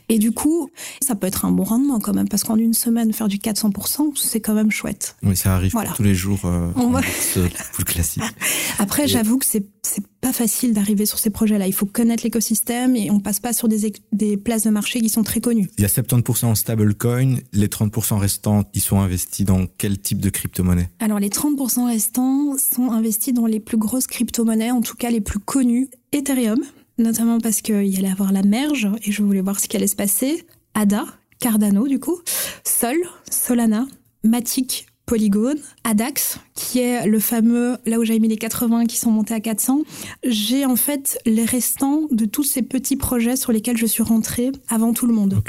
Et 0.09 0.19
du 0.19 0.33
coup, 0.33 0.71
ça 1.01 1.15
peut 1.15 1.27
être 1.27 1.45
un 1.45 1.51
bon 1.51 1.65
rendement 1.65 1.99
quand 1.99 2.15
même, 2.15 2.29
parce 2.29 2.45
qu'en 2.45 2.57
une 2.57 2.75
semaine, 2.75 3.13
faire 3.13 3.29
du 3.29 3.39
400%, 3.39 4.17
c'est 4.17 4.41
quand 4.41 4.55
même 4.55 4.71
chouette. 4.71 5.17
Oui, 5.23 5.37
ça 5.37 5.55
arrive 5.55 5.75
tous 5.97 6.03
les 6.03 6.15
jours. 6.15 6.41
Euh, 6.45 6.71
on 6.77 6.91
le 6.93 7.85
classique. 7.85 8.23
Après, 8.79 9.09
j'avoue 9.09 9.39
que 9.39 9.47
c'est 9.47 9.65
c'est 9.87 10.07
pas 10.21 10.33
facile 10.33 10.73
d'arriver 10.73 11.07
sur 11.07 11.19
ces 11.19 11.31
projets-là. 11.31 11.67
Il 11.67 11.73
faut 11.73 11.87
connaître 11.87 12.25
l'écosystème 12.25 12.97
et 12.97 13.11
on 13.11 13.21
passe 13.21 13.41
pas 13.41 13.53
sur 13.53 13.69
des, 13.69 13.93
des 14.13 14.37
places 14.37 14.63
de 14.63 14.71
marché 14.71 15.01
qui 15.01 15.09
sont 15.09 15.23
très 15.23 15.41
connues. 15.41 15.69
Il 15.79 15.83
y 15.83 15.85
a 15.85 15.89
70% 15.89 16.47
en 16.47 16.55
stablecoin. 16.55 17.37
Les 17.53 17.69
30% 17.69 18.19
restants, 18.19 18.65
ils 18.75 18.81
sont 18.81 19.01
investis 19.01 19.45
dans 19.45 19.67
quel 19.79 19.99
type 19.99 20.21
de 20.21 20.31
crypto-monnaie? 20.31 20.89
Alors, 21.01 21.19
les 21.19 21.29
30% 21.29 21.87
restants 21.87 22.57
sont 22.59 22.91
investis 22.91 23.35
dans 23.35 23.47
les 23.47 23.61
plus 23.61 23.77
grosses 23.77 24.07
crypto-monnaies, 24.07 24.71
en 24.71 24.81
tout 24.81 24.97
cas 24.97 25.11
les 25.11 25.21
plus 25.21 25.39
connues. 25.39 25.89
Ethereum, 26.13 26.61
notamment 26.99 27.39
parce 27.39 27.61
qu'il 27.61 27.87
y 27.87 27.99
allait 27.99 28.11
avoir 28.11 28.33
la 28.33 28.43
merge 28.43 28.89
et 29.05 29.13
je 29.13 29.23
voulais 29.23 29.41
voir 29.41 29.61
ce 29.61 29.69
qui 29.69 29.77
allait 29.77 29.87
se 29.87 29.97
passer. 29.97 30.47
ADA, 30.75 31.05
Cardano 31.41 31.87
du 31.87 31.99
coup, 31.99 32.21
Sol, 32.65 32.97
Solana, 33.31 33.87
Matic, 34.23 34.87
Polygon, 35.07 35.55
Adax, 35.85 36.39
qui 36.55 36.81
est 36.81 37.07
le 37.07 37.19
fameux, 37.19 37.77
là 37.85 37.99
où 37.99 38.05
j'avais 38.05 38.19
mis 38.19 38.29
les 38.29 38.37
80 38.37 38.87
qui 38.87 38.97
sont 38.97 39.11
montés 39.11 39.35
à 39.35 39.41
400. 39.41 39.83
J'ai 40.25 40.65
en 40.65 40.77
fait 40.77 41.19
les 41.27 41.45
restants 41.45 42.03
de 42.11 42.25
tous 42.25 42.45
ces 42.45 42.63
petits 42.63 42.97
projets 42.97 43.37
sur 43.37 43.53
lesquels 43.53 43.77
je 43.77 43.87
suis 43.87 44.03
rentrée 44.03 44.51
avant 44.69 44.93
tout 44.93 45.07
le 45.07 45.13
monde. 45.13 45.43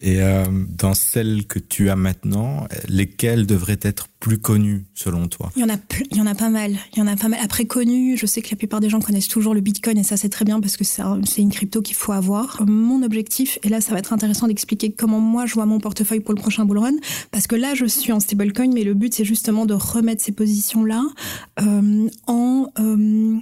Et 0.00 0.22
euh, 0.22 0.44
dans 0.68 0.94
celles 0.94 1.46
que 1.46 1.58
tu 1.58 1.90
as 1.90 1.96
maintenant, 1.96 2.66
lesquelles 2.88 3.46
devraient 3.46 3.80
être 3.82 4.08
plus 4.20 4.38
connues 4.38 4.84
selon 4.94 5.28
toi? 5.28 5.52
Il 5.56 5.62
y 5.62 5.64
en 5.64 5.68
a, 5.68 5.76
il 6.10 6.16
y 6.16 6.20
en 6.20 6.26
a 6.26 6.34
pas 6.34 6.48
mal. 6.48 6.76
Il 6.92 6.98
y 6.98 7.02
en 7.02 7.06
a 7.06 7.16
pas 7.16 7.28
mal. 7.28 7.40
Après 7.42 7.66
connues, 7.66 8.16
je 8.16 8.26
sais 8.26 8.42
que 8.42 8.50
la 8.50 8.56
plupart 8.56 8.80
des 8.80 8.88
gens 8.88 9.00
connaissent 9.00 9.28
toujours 9.28 9.54
le 9.54 9.60
Bitcoin 9.60 9.98
et 9.98 10.02
ça 10.02 10.16
c'est 10.16 10.28
très 10.28 10.44
bien 10.44 10.60
parce 10.60 10.76
que 10.76 10.84
c'est 10.84 11.02
une 11.38 11.50
crypto 11.50 11.82
qu'il 11.82 11.96
faut 11.96 12.12
avoir. 12.12 12.62
Mon 12.66 13.02
objectif, 13.02 13.58
et 13.62 13.68
là 13.68 13.80
ça 13.80 13.92
va 13.92 13.98
être 13.98 14.12
intéressant 14.12 14.48
d'expliquer 14.48 14.92
comment 14.92 15.20
moi 15.20 15.46
je 15.46 15.54
vois 15.54 15.66
mon 15.66 15.80
portefeuille 15.80 16.20
pour 16.20 16.34
le 16.34 16.40
prochain 16.40 16.64
bull 16.64 16.78
run, 16.78 16.96
parce 17.30 17.46
que 17.46 17.56
là 17.56 17.74
je 17.74 17.86
suis 17.86 18.12
en 18.12 18.20
stablecoin, 18.20 18.72
mais 18.72 18.84
le 18.84 18.94
but 18.94 19.14
c'est 19.14 19.24
justement 19.24 19.66
de 19.66 19.74
remettre 19.74 20.22
ces 20.22 20.32
positions 20.32 20.84
là 20.84 21.04
euh, 21.60 22.08
en 22.26 22.68
euh, 22.78 23.36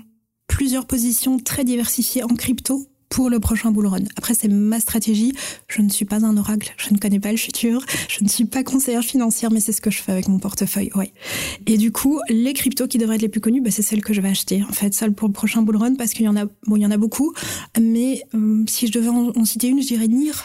plusieurs 0.46 0.86
positions 0.86 1.38
très 1.38 1.64
diversifiées 1.64 2.22
en 2.22 2.28
crypto 2.28 2.86
pour 3.14 3.30
le 3.30 3.38
prochain 3.38 3.70
bull 3.70 3.86
run. 3.86 4.00
Après, 4.16 4.34
c'est 4.34 4.48
ma 4.48 4.80
stratégie. 4.80 5.32
Je 5.68 5.82
ne 5.82 5.88
suis 5.88 6.04
pas 6.04 6.24
un 6.24 6.36
oracle, 6.36 6.74
je 6.76 6.92
ne 6.92 6.98
connais 6.98 7.20
pas 7.20 7.30
le 7.30 7.36
futur, 7.36 7.80
je 8.08 8.24
ne 8.24 8.28
suis 8.28 8.44
pas 8.44 8.64
conseillère 8.64 9.04
financière, 9.04 9.52
mais 9.52 9.60
c'est 9.60 9.70
ce 9.70 9.80
que 9.80 9.92
je 9.92 10.02
fais 10.02 10.10
avec 10.10 10.26
mon 10.26 10.40
portefeuille. 10.40 10.90
Ouais. 10.96 11.12
Et 11.68 11.76
du 11.76 11.92
coup, 11.92 12.18
les 12.28 12.52
cryptos 12.54 12.88
qui 12.88 12.98
devraient 12.98 13.14
être 13.14 13.22
les 13.22 13.28
plus 13.28 13.40
connus, 13.40 13.60
bah, 13.60 13.70
c'est 13.70 13.82
celles 13.82 14.02
que 14.02 14.12
je 14.12 14.20
vais 14.20 14.30
acheter. 14.30 14.64
En 14.68 14.72
fait, 14.72 14.94
celles 14.94 15.12
pour 15.12 15.28
le 15.28 15.32
prochain 15.32 15.62
bull 15.62 15.76
run, 15.76 15.94
parce 15.94 16.10
qu'il 16.10 16.24
y 16.24 16.28
en 16.28 16.34
a, 16.34 16.46
bon, 16.66 16.74
il 16.74 16.82
y 16.82 16.86
en 16.86 16.90
a 16.90 16.96
beaucoup. 16.96 17.32
Mais 17.80 18.24
euh, 18.34 18.64
si 18.68 18.88
je 18.88 18.92
devais 18.92 19.10
en, 19.10 19.44
citer 19.44 19.68
une, 19.68 19.80
je 19.80 19.86
dirais 19.86 20.08
NIR. 20.08 20.44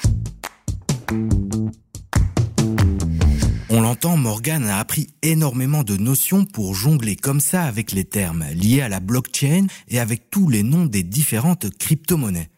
On 3.71 3.81
l'entend, 3.81 4.15
Morgan 4.15 4.63
a 4.65 4.77
appris 4.77 5.07
énormément 5.23 5.81
de 5.81 5.97
notions 5.97 6.45
pour 6.45 6.75
jongler 6.75 7.15
comme 7.15 7.39
ça 7.39 7.63
avec 7.63 7.93
les 7.93 8.03
termes 8.03 8.45
liés 8.53 8.81
à 8.81 8.89
la 8.89 8.99
blockchain 8.99 9.65
et 9.87 9.99
avec 9.99 10.29
tous 10.29 10.49
les 10.49 10.61
noms 10.61 10.85
des 10.85 11.01
différentes 11.01 11.75
crypto-monnaies. 11.75 12.51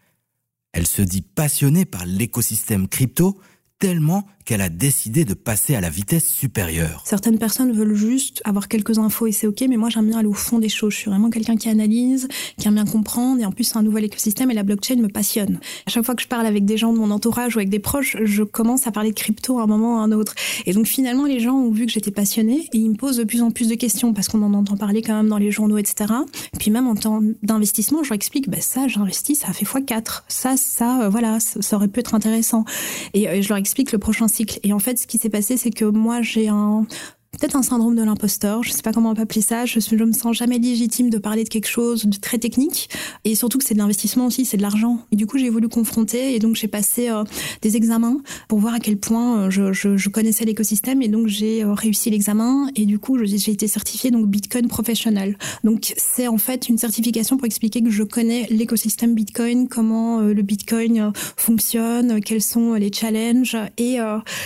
Elle 0.74 0.88
se 0.88 1.02
dit 1.02 1.22
passionnée 1.22 1.86
par 1.86 2.06
l'écosystème 2.06 2.88
crypto 2.88 3.40
tellement 3.80 4.28
qu'elle 4.46 4.62
a 4.62 4.70
décidé 4.70 5.26
de 5.26 5.34
passer 5.34 5.76
à 5.76 5.82
la 5.82 5.90
vitesse 5.90 6.30
supérieure. 6.30 7.04
Certaines 7.06 7.38
personnes 7.38 7.72
veulent 7.72 7.96
juste 7.96 8.42
avoir 8.46 8.68
quelques 8.68 8.98
infos 8.98 9.28
et 9.28 9.32
c'est 9.32 9.48
ok, 9.48 9.64
mais 9.70 9.78
moi 9.78 9.90
j'aime 9.90 10.08
bien 10.08 10.20
aller 10.20 10.28
au 10.28 10.34
fond 10.34 10.60
des 10.60 10.70
choses. 10.70 10.94
Je 10.94 10.98
suis 10.98 11.10
vraiment 11.10 11.30
quelqu'un 11.30 11.56
qui 11.56 11.70
analyse, 11.70 12.28
qui 12.58 12.68
aime 12.68 12.76
bien 12.76 12.86
comprendre 12.86 13.42
et 13.42 13.46
en 13.46 13.52
plus 13.52 13.66
c'est 13.66 13.78
un 13.78 13.84
nouvel 13.84 14.06
écosystème 14.06 14.52
et 14.52 14.54
la 14.54 14.64
blockchain 14.64 14.96
me 14.98 15.08
passionne. 15.08 15.60
À 15.86 15.92
chaque 15.92 16.04
fois 16.04 16.16
que 16.16 16.22
je 16.22 16.28
parle 16.28 16.46
avec 16.46 16.66
des 16.66 16.78
gens 16.78 16.94
de 16.94 16.98
mon 17.00 17.12
entourage 17.12 17.56
ou 17.56 17.60
avec 17.60 17.70
des 17.70 17.80
proches, 17.80 18.18
je 18.24 18.44
commence 18.44 18.88
à 18.88 18.92
parler 18.92 19.12
de 19.12 19.16
crypto 19.16 19.60
à 19.60 19.64
un 19.64 19.68
moment 19.68 19.96
ou 19.96 20.00
à 20.00 20.02
un 20.02 20.12
autre. 20.12 20.36
Et 20.66 20.74
donc 20.74 20.88
finalement 20.88 21.26
les 21.26 21.40
gens 21.40 21.56
ont 21.56 21.72
vu 21.72 21.86
que 21.86 21.92
j'étais 21.92 22.12
passionnée 22.12 22.68
et 22.74 22.78
ils 22.78 22.90
me 22.90 22.96
posent 22.96 23.18
de 23.18 23.24
plus 23.24 23.42
en 23.42 23.52
plus 23.52 23.68
de 23.68 23.76
questions 23.76 24.14
parce 24.14 24.28
qu'on 24.28 24.42
en 24.42 24.54
entend 24.54 24.78
parler 24.78 25.02
quand 25.02 25.16
même 25.16 25.30
dans 25.30 25.38
les 25.38 25.52
journaux, 25.52 25.78
etc. 25.78 26.14
Puis 26.60 26.72
même 26.72 26.88
en 26.88 26.96
temps 26.96 27.22
d'investissement, 27.44 28.04
je 28.04 28.10
leur 28.10 28.16
explique, 28.16 28.50
bah 28.50 28.62
ça 28.62 28.88
j'investis, 28.88 29.40
ça 29.40 29.54
fait 29.54 29.66
x4. 29.66 30.24
Ça, 30.28 30.58
ça, 30.58 31.04
euh, 31.04 31.10
voilà, 31.10 31.40
ça, 31.40 31.76
aurait 31.76 31.88
pu 31.88 32.00
être 32.00 32.14
intéressant. 32.14 32.66
Et 33.14 33.28
euh, 33.28 33.42
je 33.42 33.50
leur 33.50 33.58
explique 33.58 33.92
le 33.92 33.98
prochain 33.98 34.28
cycle. 34.32 34.60
Et 34.64 34.74
en 34.74 34.80
fait, 34.80 34.98
ce 34.98 35.08
qui 35.08 35.18
s'est 35.18 35.30
passé, 35.30 35.58
c'est 35.58 35.72
que 35.72 35.86
moi, 35.86 36.22
j'ai 36.22 36.48
un 36.48 36.86
peut-être 37.32 37.56
un 37.56 37.64
syndrome 37.64 37.96
de 37.96 38.04
l'imposteur, 38.04 38.62
je 38.62 38.72
sais 38.72 38.82
pas 38.82 38.92
comment 38.92 39.12
on 39.12 39.14
peut 39.14 39.22
appeler 39.22 39.42
ça, 39.42 39.66
je, 39.66 39.80
je 39.80 39.96
me 39.96 40.12
sens 40.12 40.36
jamais 40.36 40.58
légitime 40.60 41.10
de 41.10 41.18
parler 41.18 41.46
de 41.46 41.50
quelque 41.50 41.68
chose 41.68 42.06
de 42.06 42.18
très 42.18 42.38
technique 42.38 42.90
et 43.24 43.36
surtout 43.36 43.58
que 43.58 43.64
c'est 43.64 43.74
de 43.74 43.80
l'investissement 43.80 44.26
aussi, 44.26 44.44
c'est 44.44 44.58
de 44.58 44.62
l'argent. 44.62 45.00
Et 45.14 45.16
du 45.16 45.26
coup, 45.26 45.38
j'ai 45.38 45.50
voulu 45.50 45.70
confronter 45.70 46.36
et 46.36 46.40
donc 46.40 46.58
j'ai 46.58 46.68
passé 46.68 47.10
euh, 47.10 47.24
des 47.62 47.78
examens 47.78 48.18
pour 48.50 48.60
voir 48.60 48.74
à 48.74 48.80
quel 48.80 48.98
point 48.98 49.44
euh, 49.44 49.50
je, 49.50 49.72
je, 49.72 49.96
je 49.96 50.10
connaissais 50.10 50.44
l'écosystème 50.44 51.02
et 51.02 51.08
donc 51.08 51.28
j'ai 51.28 51.64
euh, 51.64 51.74
réussi 51.74 52.10
l'examen 52.10 52.68
et 52.76 52.86
du 52.86 53.00
coup, 53.00 53.18
j'ai 53.24 53.52
été 53.52 53.68
certifiée 53.68 54.12
donc 54.12 54.28
Bitcoin 54.28 54.68
Professional. 54.68 55.38
Donc 55.64 55.94
c'est 55.98 56.28
en 56.28 56.38
fait 56.38 56.68
une 56.68 56.78
certification 56.78 57.38
pour 57.38 57.46
expliquer 57.46 57.82
que 57.82 57.92
je 57.92 58.04
connais 58.04 58.46
l'écosystème 58.50 59.16
Bitcoin, 59.16 59.70
comment 59.70 60.20
le 60.20 60.42
Bitcoin 60.42 61.14
fonctionne, 61.38 62.20
quels 62.22 62.42
sont 62.42 62.74
les 62.74 62.92
challenges 62.92 63.56
et 63.78 63.98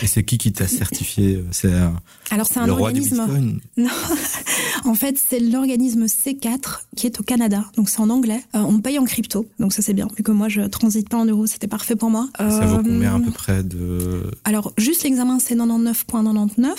Et 0.01 0.08
c'est 0.08 0.24
qui 0.24 0.38
qui 0.38 0.54
t'a 0.54 0.68
certifié 0.68 1.44
C'est 1.51 1.72
alors 2.32 2.48
c'est 2.48 2.60
un 2.60 2.75
organisme. 2.75 3.25
Non, 3.77 3.89
en 4.86 4.94
fait 4.96 5.17
c'est 5.17 5.39
l'organisme 5.39 6.05
C4 6.05 6.82
qui 6.96 7.08
est 7.08 7.20
au 7.20 7.24
Canada, 7.24 7.65
donc 7.76 7.89
c'est 7.89 8.00
en 8.00 8.10
anglais. 8.10 8.41
Euh, 8.56 8.60
on 8.60 8.80
paye 8.80 9.00
en 9.00 9.04
crypto, 9.04 9.45
donc 9.60 9.73
ça 9.73 9.82
c'est 9.82 9.93
bien. 9.93 10.08
Vu 10.15 10.23
que 10.23 10.32
moi 10.32 10.47
je 10.50 10.62
transite 10.62 11.10
pas 11.10 11.17
en 11.17 11.26
euros, 11.26 11.45
c'était 11.45 11.67
parfait 11.67 11.95
pour 11.95 12.10
moi. 12.10 12.30
ça 12.38 12.65
vaut 12.65 12.78
combien 12.78 13.15
à 13.15 13.19
peu 13.19 13.32
près 13.32 13.63
de 13.63 14.32
Alors 14.43 14.73
juste 14.78 15.04
l'examen 15.04 15.39
c'est 15.39 15.56
99.99. 15.56 16.71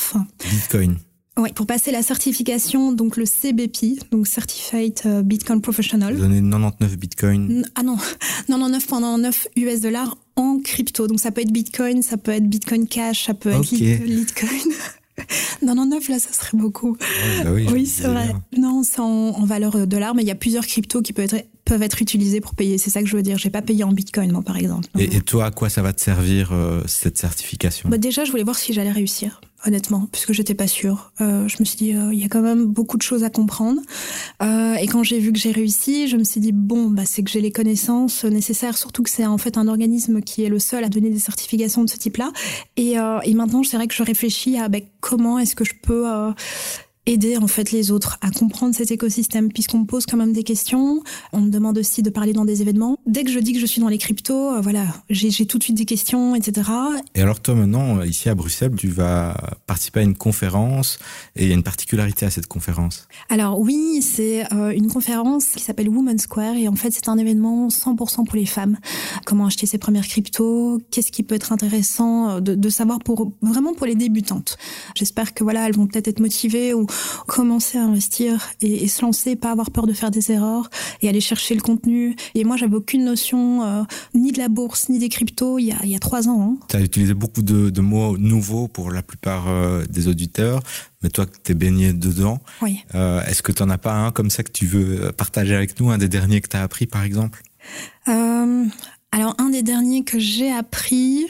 Bitcoin. 0.50 0.96
Oui, 1.38 1.52
pour 1.52 1.66
passer 1.66 1.90
la 1.90 2.02
certification, 2.02 2.92
donc 2.92 3.18
le 3.18 3.26
CBP, 3.26 4.10
donc 4.10 4.26
Certified 4.26 4.98
euh, 5.04 5.22
Bitcoin 5.22 5.60
Professional. 5.60 6.14
Vous 6.14 6.22
donnez 6.22 6.40
99 6.40 6.96
Bitcoin. 6.96 7.66
Ah 7.74 7.82
non, 7.82 7.96
99.99 8.48 9.48
US 9.56 9.80
dollars 9.82 10.16
en 10.36 10.58
crypto. 10.60 11.06
Donc 11.06 11.20
ça 11.20 11.30
peut 11.32 11.42
être 11.42 11.52
Bitcoin, 11.52 12.00
ça 12.02 12.16
peut 12.16 12.32
être 12.32 12.48
Bitcoin 12.48 12.86
Cash, 12.86 13.26
ça 13.26 13.34
peut 13.34 13.50
être 13.50 13.70
Litecoin. 13.70 14.48
Non, 15.62 15.74
non, 15.74 15.86
neuf, 15.86 16.08
là, 16.08 16.18
ça 16.18 16.32
serait 16.32 16.56
beaucoup. 16.56 16.96
bah 17.42 17.50
oui, 17.52 17.66
oui 17.72 17.86
c'est 17.86 18.06
vrai. 18.06 18.34
Non, 18.56 18.82
c'est 18.82 19.00
en, 19.00 19.44
valeur 19.44 19.86
de 19.86 19.96
l'art, 19.96 20.14
mais 20.14 20.22
il 20.22 20.28
y 20.28 20.32
a 20.32 20.36
plusieurs 20.36 20.66
cryptos 20.66 21.02
qui 21.02 21.12
peuvent 21.12 21.32
être, 21.32 21.46
peuvent 21.64 21.82
être 21.82 22.02
utilisés 22.02 22.40
pour 22.40 22.54
payer. 22.54 22.78
C'est 22.78 22.90
ça 22.90 23.00
que 23.00 23.08
je 23.08 23.16
veux 23.16 23.22
dire. 23.22 23.38
J'ai 23.38 23.50
pas 23.50 23.62
payé 23.62 23.84
en 23.84 23.92
bitcoin, 23.92 24.32
moi, 24.32 24.42
par 24.42 24.56
exemple. 24.56 24.88
Et, 24.98 25.16
et, 25.16 25.20
toi, 25.20 25.46
à 25.46 25.50
quoi 25.50 25.68
ça 25.68 25.82
va 25.82 25.92
te 25.92 26.00
servir, 26.00 26.52
euh, 26.52 26.82
cette 26.86 27.18
certification? 27.18 27.88
Bah, 27.88 27.98
Déjà, 27.98 28.24
je 28.24 28.30
voulais 28.30 28.44
voir 28.44 28.56
si 28.56 28.72
j'allais 28.72 28.92
réussir 28.92 29.40
honnêtement, 29.66 30.08
puisque 30.12 30.32
j'étais 30.32 30.54
pas 30.54 30.66
sûre. 30.66 31.12
Euh, 31.20 31.48
je 31.48 31.56
me 31.60 31.64
suis 31.64 31.76
dit, 31.76 31.94
euh, 31.94 32.12
il 32.12 32.20
y 32.20 32.24
a 32.24 32.28
quand 32.28 32.40
même 32.40 32.66
beaucoup 32.66 32.96
de 32.96 33.02
choses 33.02 33.24
à 33.24 33.30
comprendre. 33.30 33.80
Euh, 34.42 34.65
et 34.86 34.88
quand 34.88 35.02
j'ai 35.02 35.18
vu 35.18 35.32
que 35.32 35.38
j'ai 35.40 35.50
réussi, 35.50 36.06
je 36.06 36.16
me 36.16 36.22
suis 36.22 36.38
dit, 36.38 36.52
bon, 36.52 36.90
bah, 36.90 37.02
c'est 37.06 37.24
que 37.24 37.28
j'ai 37.28 37.40
les 37.40 37.50
connaissances 37.50 38.22
nécessaires, 38.22 38.78
surtout 38.78 39.02
que 39.02 39.10
c'est 39.10 39.26
en 39.26 39.36
fait 39.36 39.58
un 39.58 39.66
organisme 39.66 40.20
qui 40.20 40.44
est 40.44 40.48
le 40.48 40.60
seul 40.60 40.84
à 40.84 40.88
donner 40.88 41.10
des 41.10 41.18
certifications 41.18 41.82
de 41.82 41.90
ce 41.90 41.96
type-là. 41.96 42.30
Et, 42.76 42.96
euh, 42.96 43.18
maintenant, 43.34 43.64
c'est 43.64 43.78
vrai 43.78 43.88
que 43.88 43.94
je 43.94 44.04
réfléchis 44.04 44.56
à 44.58 44.68
bah, 44.68 44.78
comment 45.00 45.40
est-ce 45.40 45.56
que 45.56 45.64
je 45.64 45.72
peux 45.82 46.08
euh, 46.08 46.30
aider 47.06 47.36
en 47.36 47.46
fait 47.46 47.70
les 47.70 47.90
autres 47.90 48.18
à 48.20 48.30
comprendre 48.30 48.74
cet 48.74 48.90
écosystème 48.90 49.52
puisqu'on 49.52 49.80
me 49.80 49.84
pose 49.86 50.06
quand 50.06 50.16
même 50.16 50.32
des 50.32 50.42
questions, 50.42 51.02
on 51.32 51.40
me 51.40 51.50
demande 51.50 51.78
aussi 51.78 52.02
de 52.02 52.10
parler 52.10 52.32
dans 52.32 52.44
des 52.44 52.62
événements. 52.62 52.98
Dès 53.06 53.24
que 53.24 53.30
je 53.30 53.38
dis 53.38 53.52
que 53.52 53.60
je 53.60 53.66
suis 53.66 53.80
dans 53.80 53.88
les 53.88 53.98
cryptos, 53.98 54.54
euh, 54.54 54.60
voilà, 54.60 54.86
j'ai 55.08 55.46
tout 55.46 55.58
de 55.58 55.62
suite 55.62 55.76
des 55.76 55.84
questions, 55.84 56.34
etc. 56.34 56.70
Et 57.14 57.22
alors 57.22 57.40
toi 57.40 57.54
maintenant, 57.54 58.02
ici 58.02 58.28
à 58.28 58.34
Bruxelles, 58.34 58.72
tu 58.76 58.88
vas 58.88 59.36
participer 59.66 60.00
à 60.00 60.02
une 60.02 60.16
conférence 60.16 60.98
et 61.36 61.44
il 61.44 61.48
y 61.48 61.52
a 61.52 61.54
une 61.54 61.62
particularité 61.62 62.26
à 62.26 62.30
cette 62.30 62.46
conférence? 62.46 63.06
Alors 63.28 63.60
oui, 63.60 64.02
c'est 64.02 64.52
euh, 64.52 64.70
une 64.70 64.88
conférence 64.88 65.46
qui 65.56 65.62
s'appelle 65.62 65.88
Woman 65.88 66.18
Square 66.18 66.56
et 66.56 66.68
en 66.68 66.76
fait 66.76 66.90
c'est 66.90 67.08
un 67.08 67.18
événement 67.18 67.68
100% 67.68 68.24
pour 68.24 68.36
les 68.36 68.46
femmes. 68.46 68.78
Comment 69.24 69.46
acheter 69.46 69.66
ses 69.66 69.78
premières 69.78 70.06
cryptos, 70.06 70.80
qu'est-ce 70.90 71.12
qui 71.12 71.22
peut 71.22 71.34
être 71.34 71.52
intéressant 71.52 72.30
euh, 72.30 72.40
de, 72.40 72.54
de 72.54 72.68
savoir 72.68 72.98
pour 72.98 73.32
vraiment 73.42 73.74
pour 73.74 73.86
les 73.86 73.94
débutantes. 73.94 74.56
J'espère 74.94 75.34
que 75.34 75.44
voilà, 75.44 75.66
elles 75.66 75.74
vont 75.74 75.86
peut-être 75.86 76.08
être 76.08 76.20
motivées 76.20 76.74
ou 76.74 76.86
commencer 77.26 77.78
à 77.78 77.84
investir 77.84 78.48
et, 78.60 78.88
se 78.88 79.02
lancer, 79.02 79.36
pas 79.36 79.50
avoir 79.50 79.70
peur 79.70 79.86
de 79.86 79.92
faire 79.92 80.10
des 80.10 80.32
erreurs 80.32 80.70
et 81.02 81.08
aller 81.08 81.20
chercher 81.20 81.54
le 81.54 81.60
contenu. 81.60 82.16
Et 82.34 82.44
moi, 82.44 82.56
j'avais 82.56 82.76
aucune 82.76 83.04
notion 83.04 83.64
euh, 83.64 83.82
ni 84.14 84.32
de 84.32 84.38
la 84.38 84.48
bourse 84.48 84.88
ni 84.88 84.98
des 84.98 85.08
cryptos 85.08 85.58
il 85.58 85.66
y 85.66 85.72
a, 85.72 85.76
il 85.82 85.90
y 85.90 85.96
a 85.96 85.98
trois 85.98 86.28
ans. 86.28 86.40
Hein. 86.40 86.66
Tu 86.68 86.76
as 86.76 86.80
utilisé 86.80 87.14
beaucoup 87.14 87.42
de, 87.42 87.70
de, 87.70 87.80
mots 87.80 88.16
nouveaux 88.18 88.68
pour 88.68 88.90
la 88.90 89.02
plupart 89.02 89.48
euh, 89.48 89.84
des 89.86 90.08
auditeurs, 90.08 90.60
mais 91.02 91.10
toi, 91.10 91.26
tu 91.26 91.52
es 91.52 91.54
baigné 91.54 91.92
dedans. 91.92 92.40
Oui. 92.62 92.80
Euh, 92.94 93.22
Est-ce 93.24 93.42
que 93.42 93.52
tu 93.52 93.62
n'en 93.62 93.70
as 93.70 93.78
pas 93.78 93.94
un 93.94 94.10
comme 94.10 94.30
ça 94.30 94.42
que 94.42 94.52
tu 94.52 94.66
veux 94.66 95.12
partager 95.12 95.54
avec 95.54 95.78
nous, 95.80 95.90
un 95.90 95.98
des 95.98 96.08
derniers 96.08 96.40
que 96.40 96.48
tu 96.48 96.56
as 96.56 96.62
appris, 96.62 96.86
par 96.86 97.02
exemple? 97.02 97.42
Alors, 99.12 99.34
un 99.38 99.50
des 99.50 99.62
derniers 99.62 100.04
que 100.04 100.18
j'ai 100.18 100.52
appris... 100.52 101.26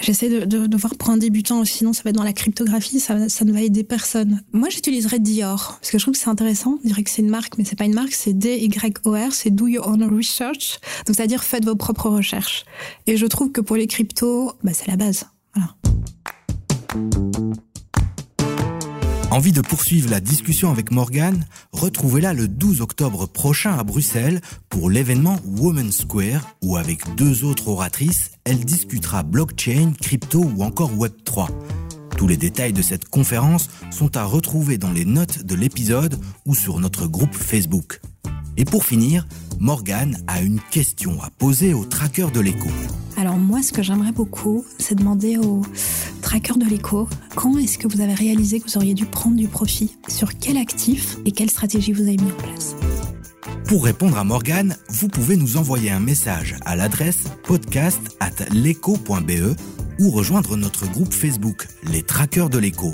J'essaie 0.00 0.28
de, 0.28 0.44
de, 0.44 0.66
de, 0.66 0.76
voir 0.76 0.94
pour 0.94 1.10
un 1.10 1.16
débutant, 1.16 1.64
sinon 1.64 1.92
ça 1.92 2.02
va 2.04 2.10
être 2.10 2.16
dans 2.16 2.22
la 2.22 2.32
cryptographie, 2.32 3.00
ça, 3.00 3.28
ça 3.28 3.44
ne 3.44 3.52
va 3.52 3.62
aider 3.62 3.82
personne. 3.82 4.42
Moi, 4.52 4.68
j'utiliserais 4.68 5.18
Dior, 5.18 5.78
parce 5.80 5.90
que 5.90 5.98
je 5.98 6.04
trouve 6.04 6.14
que 6.14 6.20
c'est 6.20 6.28
intéressant. 6.28 6.78
Je 6.82 6.88
dirais 6.88 7.02
que 7.02 7.10
c'est 7.10 7.22
une 7.22 7.30
marque, 7.30 7.58
mais 7.58 7.64
c'est 7.64 7.76
pas 7.76 7.84
une 7.84 7.94
marque, 7.94 8.12
c'est 8.12 8.32
D-Y-O-R, 8.32 9.32
c'est 9.32 9.50
Do 9.50 9.66
Your 9.66 9.88
Own 9.88 10.04
Research. 10.04 10.78
Donc, 11.06 11.16
c'est-à-dire 11.16 11.42
faites 11.42 11.64
vos 11.64 11.76
propres 11.76 12.10
recherches. 12.10 12.64
Et 13.06 13.16
je 13.16 13.26
trouve 13.26 13.50
que 13.50 13.60
pour 13.60 13.76
les 13.76 13.86
cryptos, 13.86 14.52
bah, 14.62 14.72
c'est 14.72 14.86
la 14.86 14.96
base. 14.96 15.24
Voilà. 15.54 15.74
Envie 19.30 19.52
de 19.52 19.60
poursuivre 19.60 20.10
la 20.10 20.20
discussion 20.20 20.70
avec 20.70 20.90
Morgane 20.90 21.44
Retrouvez-la 21.72 22.32
le 22.32 22.48
12 22.48 22.80
octobre 22.80 23.26
prochain 23.26 23.78
à 23.78 23.84
Bruxelles 23.84 24.40
pour 24.70 24.88
l'événement 24.88 25.38
Women 25.44 25.92
Square 25.92 26.56
où 26.62 26.78
avec 26.78 27.14
deux 27.14 27.44
autres 27.44 27.68
oratrices, 27.68 28.30
elle 28.44 28.64
discutera 28.64 29.22
blockchain, 29.22 29.92
crypto 30.00 30.42
ou 30.56 30.62
encore 30.62 30.94
Web3. 30.94 31.48
Tous 32.16 32.26
les 32.26 32.38
détails 32.38 32.72
de 32.72 32.80
cette 32.80 33.10
conférence 33.10 33.68
sont 33.90 34.16
à 34.16 34.24
retrouver 34.24 34.78
dans 34.78 34.92
les 34.92 35.04
notes 35.04 35.44
de 35.44 35.54
l'épisode 35.54 36.18
ou 36.46 36.54
sur 36.54 36.80
notre 36.80 37.06
groupe 37.06 37.34
Facebook. 37.34 38.00
Et 38.58 38.64
pour 38.64 38.84
finir, 38.84 39.24
Morgane 39.60 40.18
a 40.26 40.42
une 40.42 40.60
question 40.72 41.22
à 41.22 41.30
poser 41.30 41.74
au 41.74 41.84
tracker 41.84 42.26
de 42.34 42.40
l'écho. 42.40 42.68
Alors 43.16 43.36
moi, 43.36 43.62
ce 43.62 43.72
que 43.72 43.84
j'aimerais 43.84 44.10
beaucoup, 44.10 44.64
c'est 44.80 44.96
demander 44.96 45.38
au 45.38 45.62
tracker 46.22 46.54
de 46.58 46.64
l'écho, 46.64 47.08
quand 47.36 47.56
est-ce 47.56 47.78
que 47.78 47.86
vous 47.86 48.00
avez 48.00 48.14
réalisé 48.14 48.58
que 48.58 48.68
vous 48.68 48.76
auriez 48.76 48.94
dû 48.94 49.06
prendre 49.06 49.36
du 49.36 49.46
profit? 49.46 49.96
Sur 50.08 50.36
quel 50.36 50.56
actif 50.56 51.18
et 51.24 51.30
quelle 51.30 51.50
stratégie 51.50 51.92
vous 51.92 52.02
avez 52.02 52.16
mis 52.16 52.32
en 52.32 52.36
place? 52.36 52.74
Pour 53.66 53.84
répondre 53.84 54.18
à 54.18 54.24
Morgane, 54.24 54.76
vous 54.88 55.06
pouvez 55.06 55.36
nous 55.36 55.56
envoyer 55.56 55.92
un 55.92 56.00
message 56.00 56.56
à 56.64 56.74
l'adresse 56.74 57.28
podcast 57.44 58.00
at 58.18 58.32
ou 60.00 60.10
rejoindre 60.10 60.56
notre 60.56 60.90
groupe 60.90 61.14
Facebook, 61.14 61.68
les 61.84 62.02
Trackers 62.02 62.50
de 62.50 62.58
l'écho. 62.58 62.92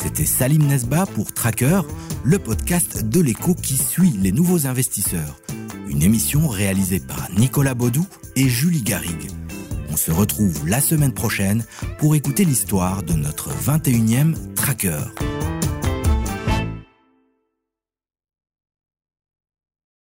C'était 0.00 0.26
Salim 0.26 0.64
Nesba 0.68 1.06
pour 1.06 1.32
Tracker, 1.32 1.80
le 2.22 2.38
podcast 2.38 3.04
de 3.04 3.20
l'écho 3.20 3.54
qui 3.54 3.76
suit 3.76 4.12
les 4.12 4.30
nouveaux 4.30 4.66
investisseurs. 4.66 5.40
Une 5.88 6.02
émission 6.02 6.46
réalisée 6.46 7.00
par 7.00 7.28
Nicolas 7.36 7.74
Baudou 7.74 8.06
et 8.36 8.48
Julie 8.48 8.82
Garrigue. 8.82 9.28
On 9.90 9.96
se 9.96 10.12
retrouve 10.12 10.68
la 10.68 10.80
semaine 10.80 11.12
prochaine 11.12 11.64
pour 11.98 12.14
écouter 12.14 12.44
l'histoire 12.44 13.02
de 13.02 13.14
notre 13.14 13.50
21e 13.50 14.36
Tracker. 14.54 15.00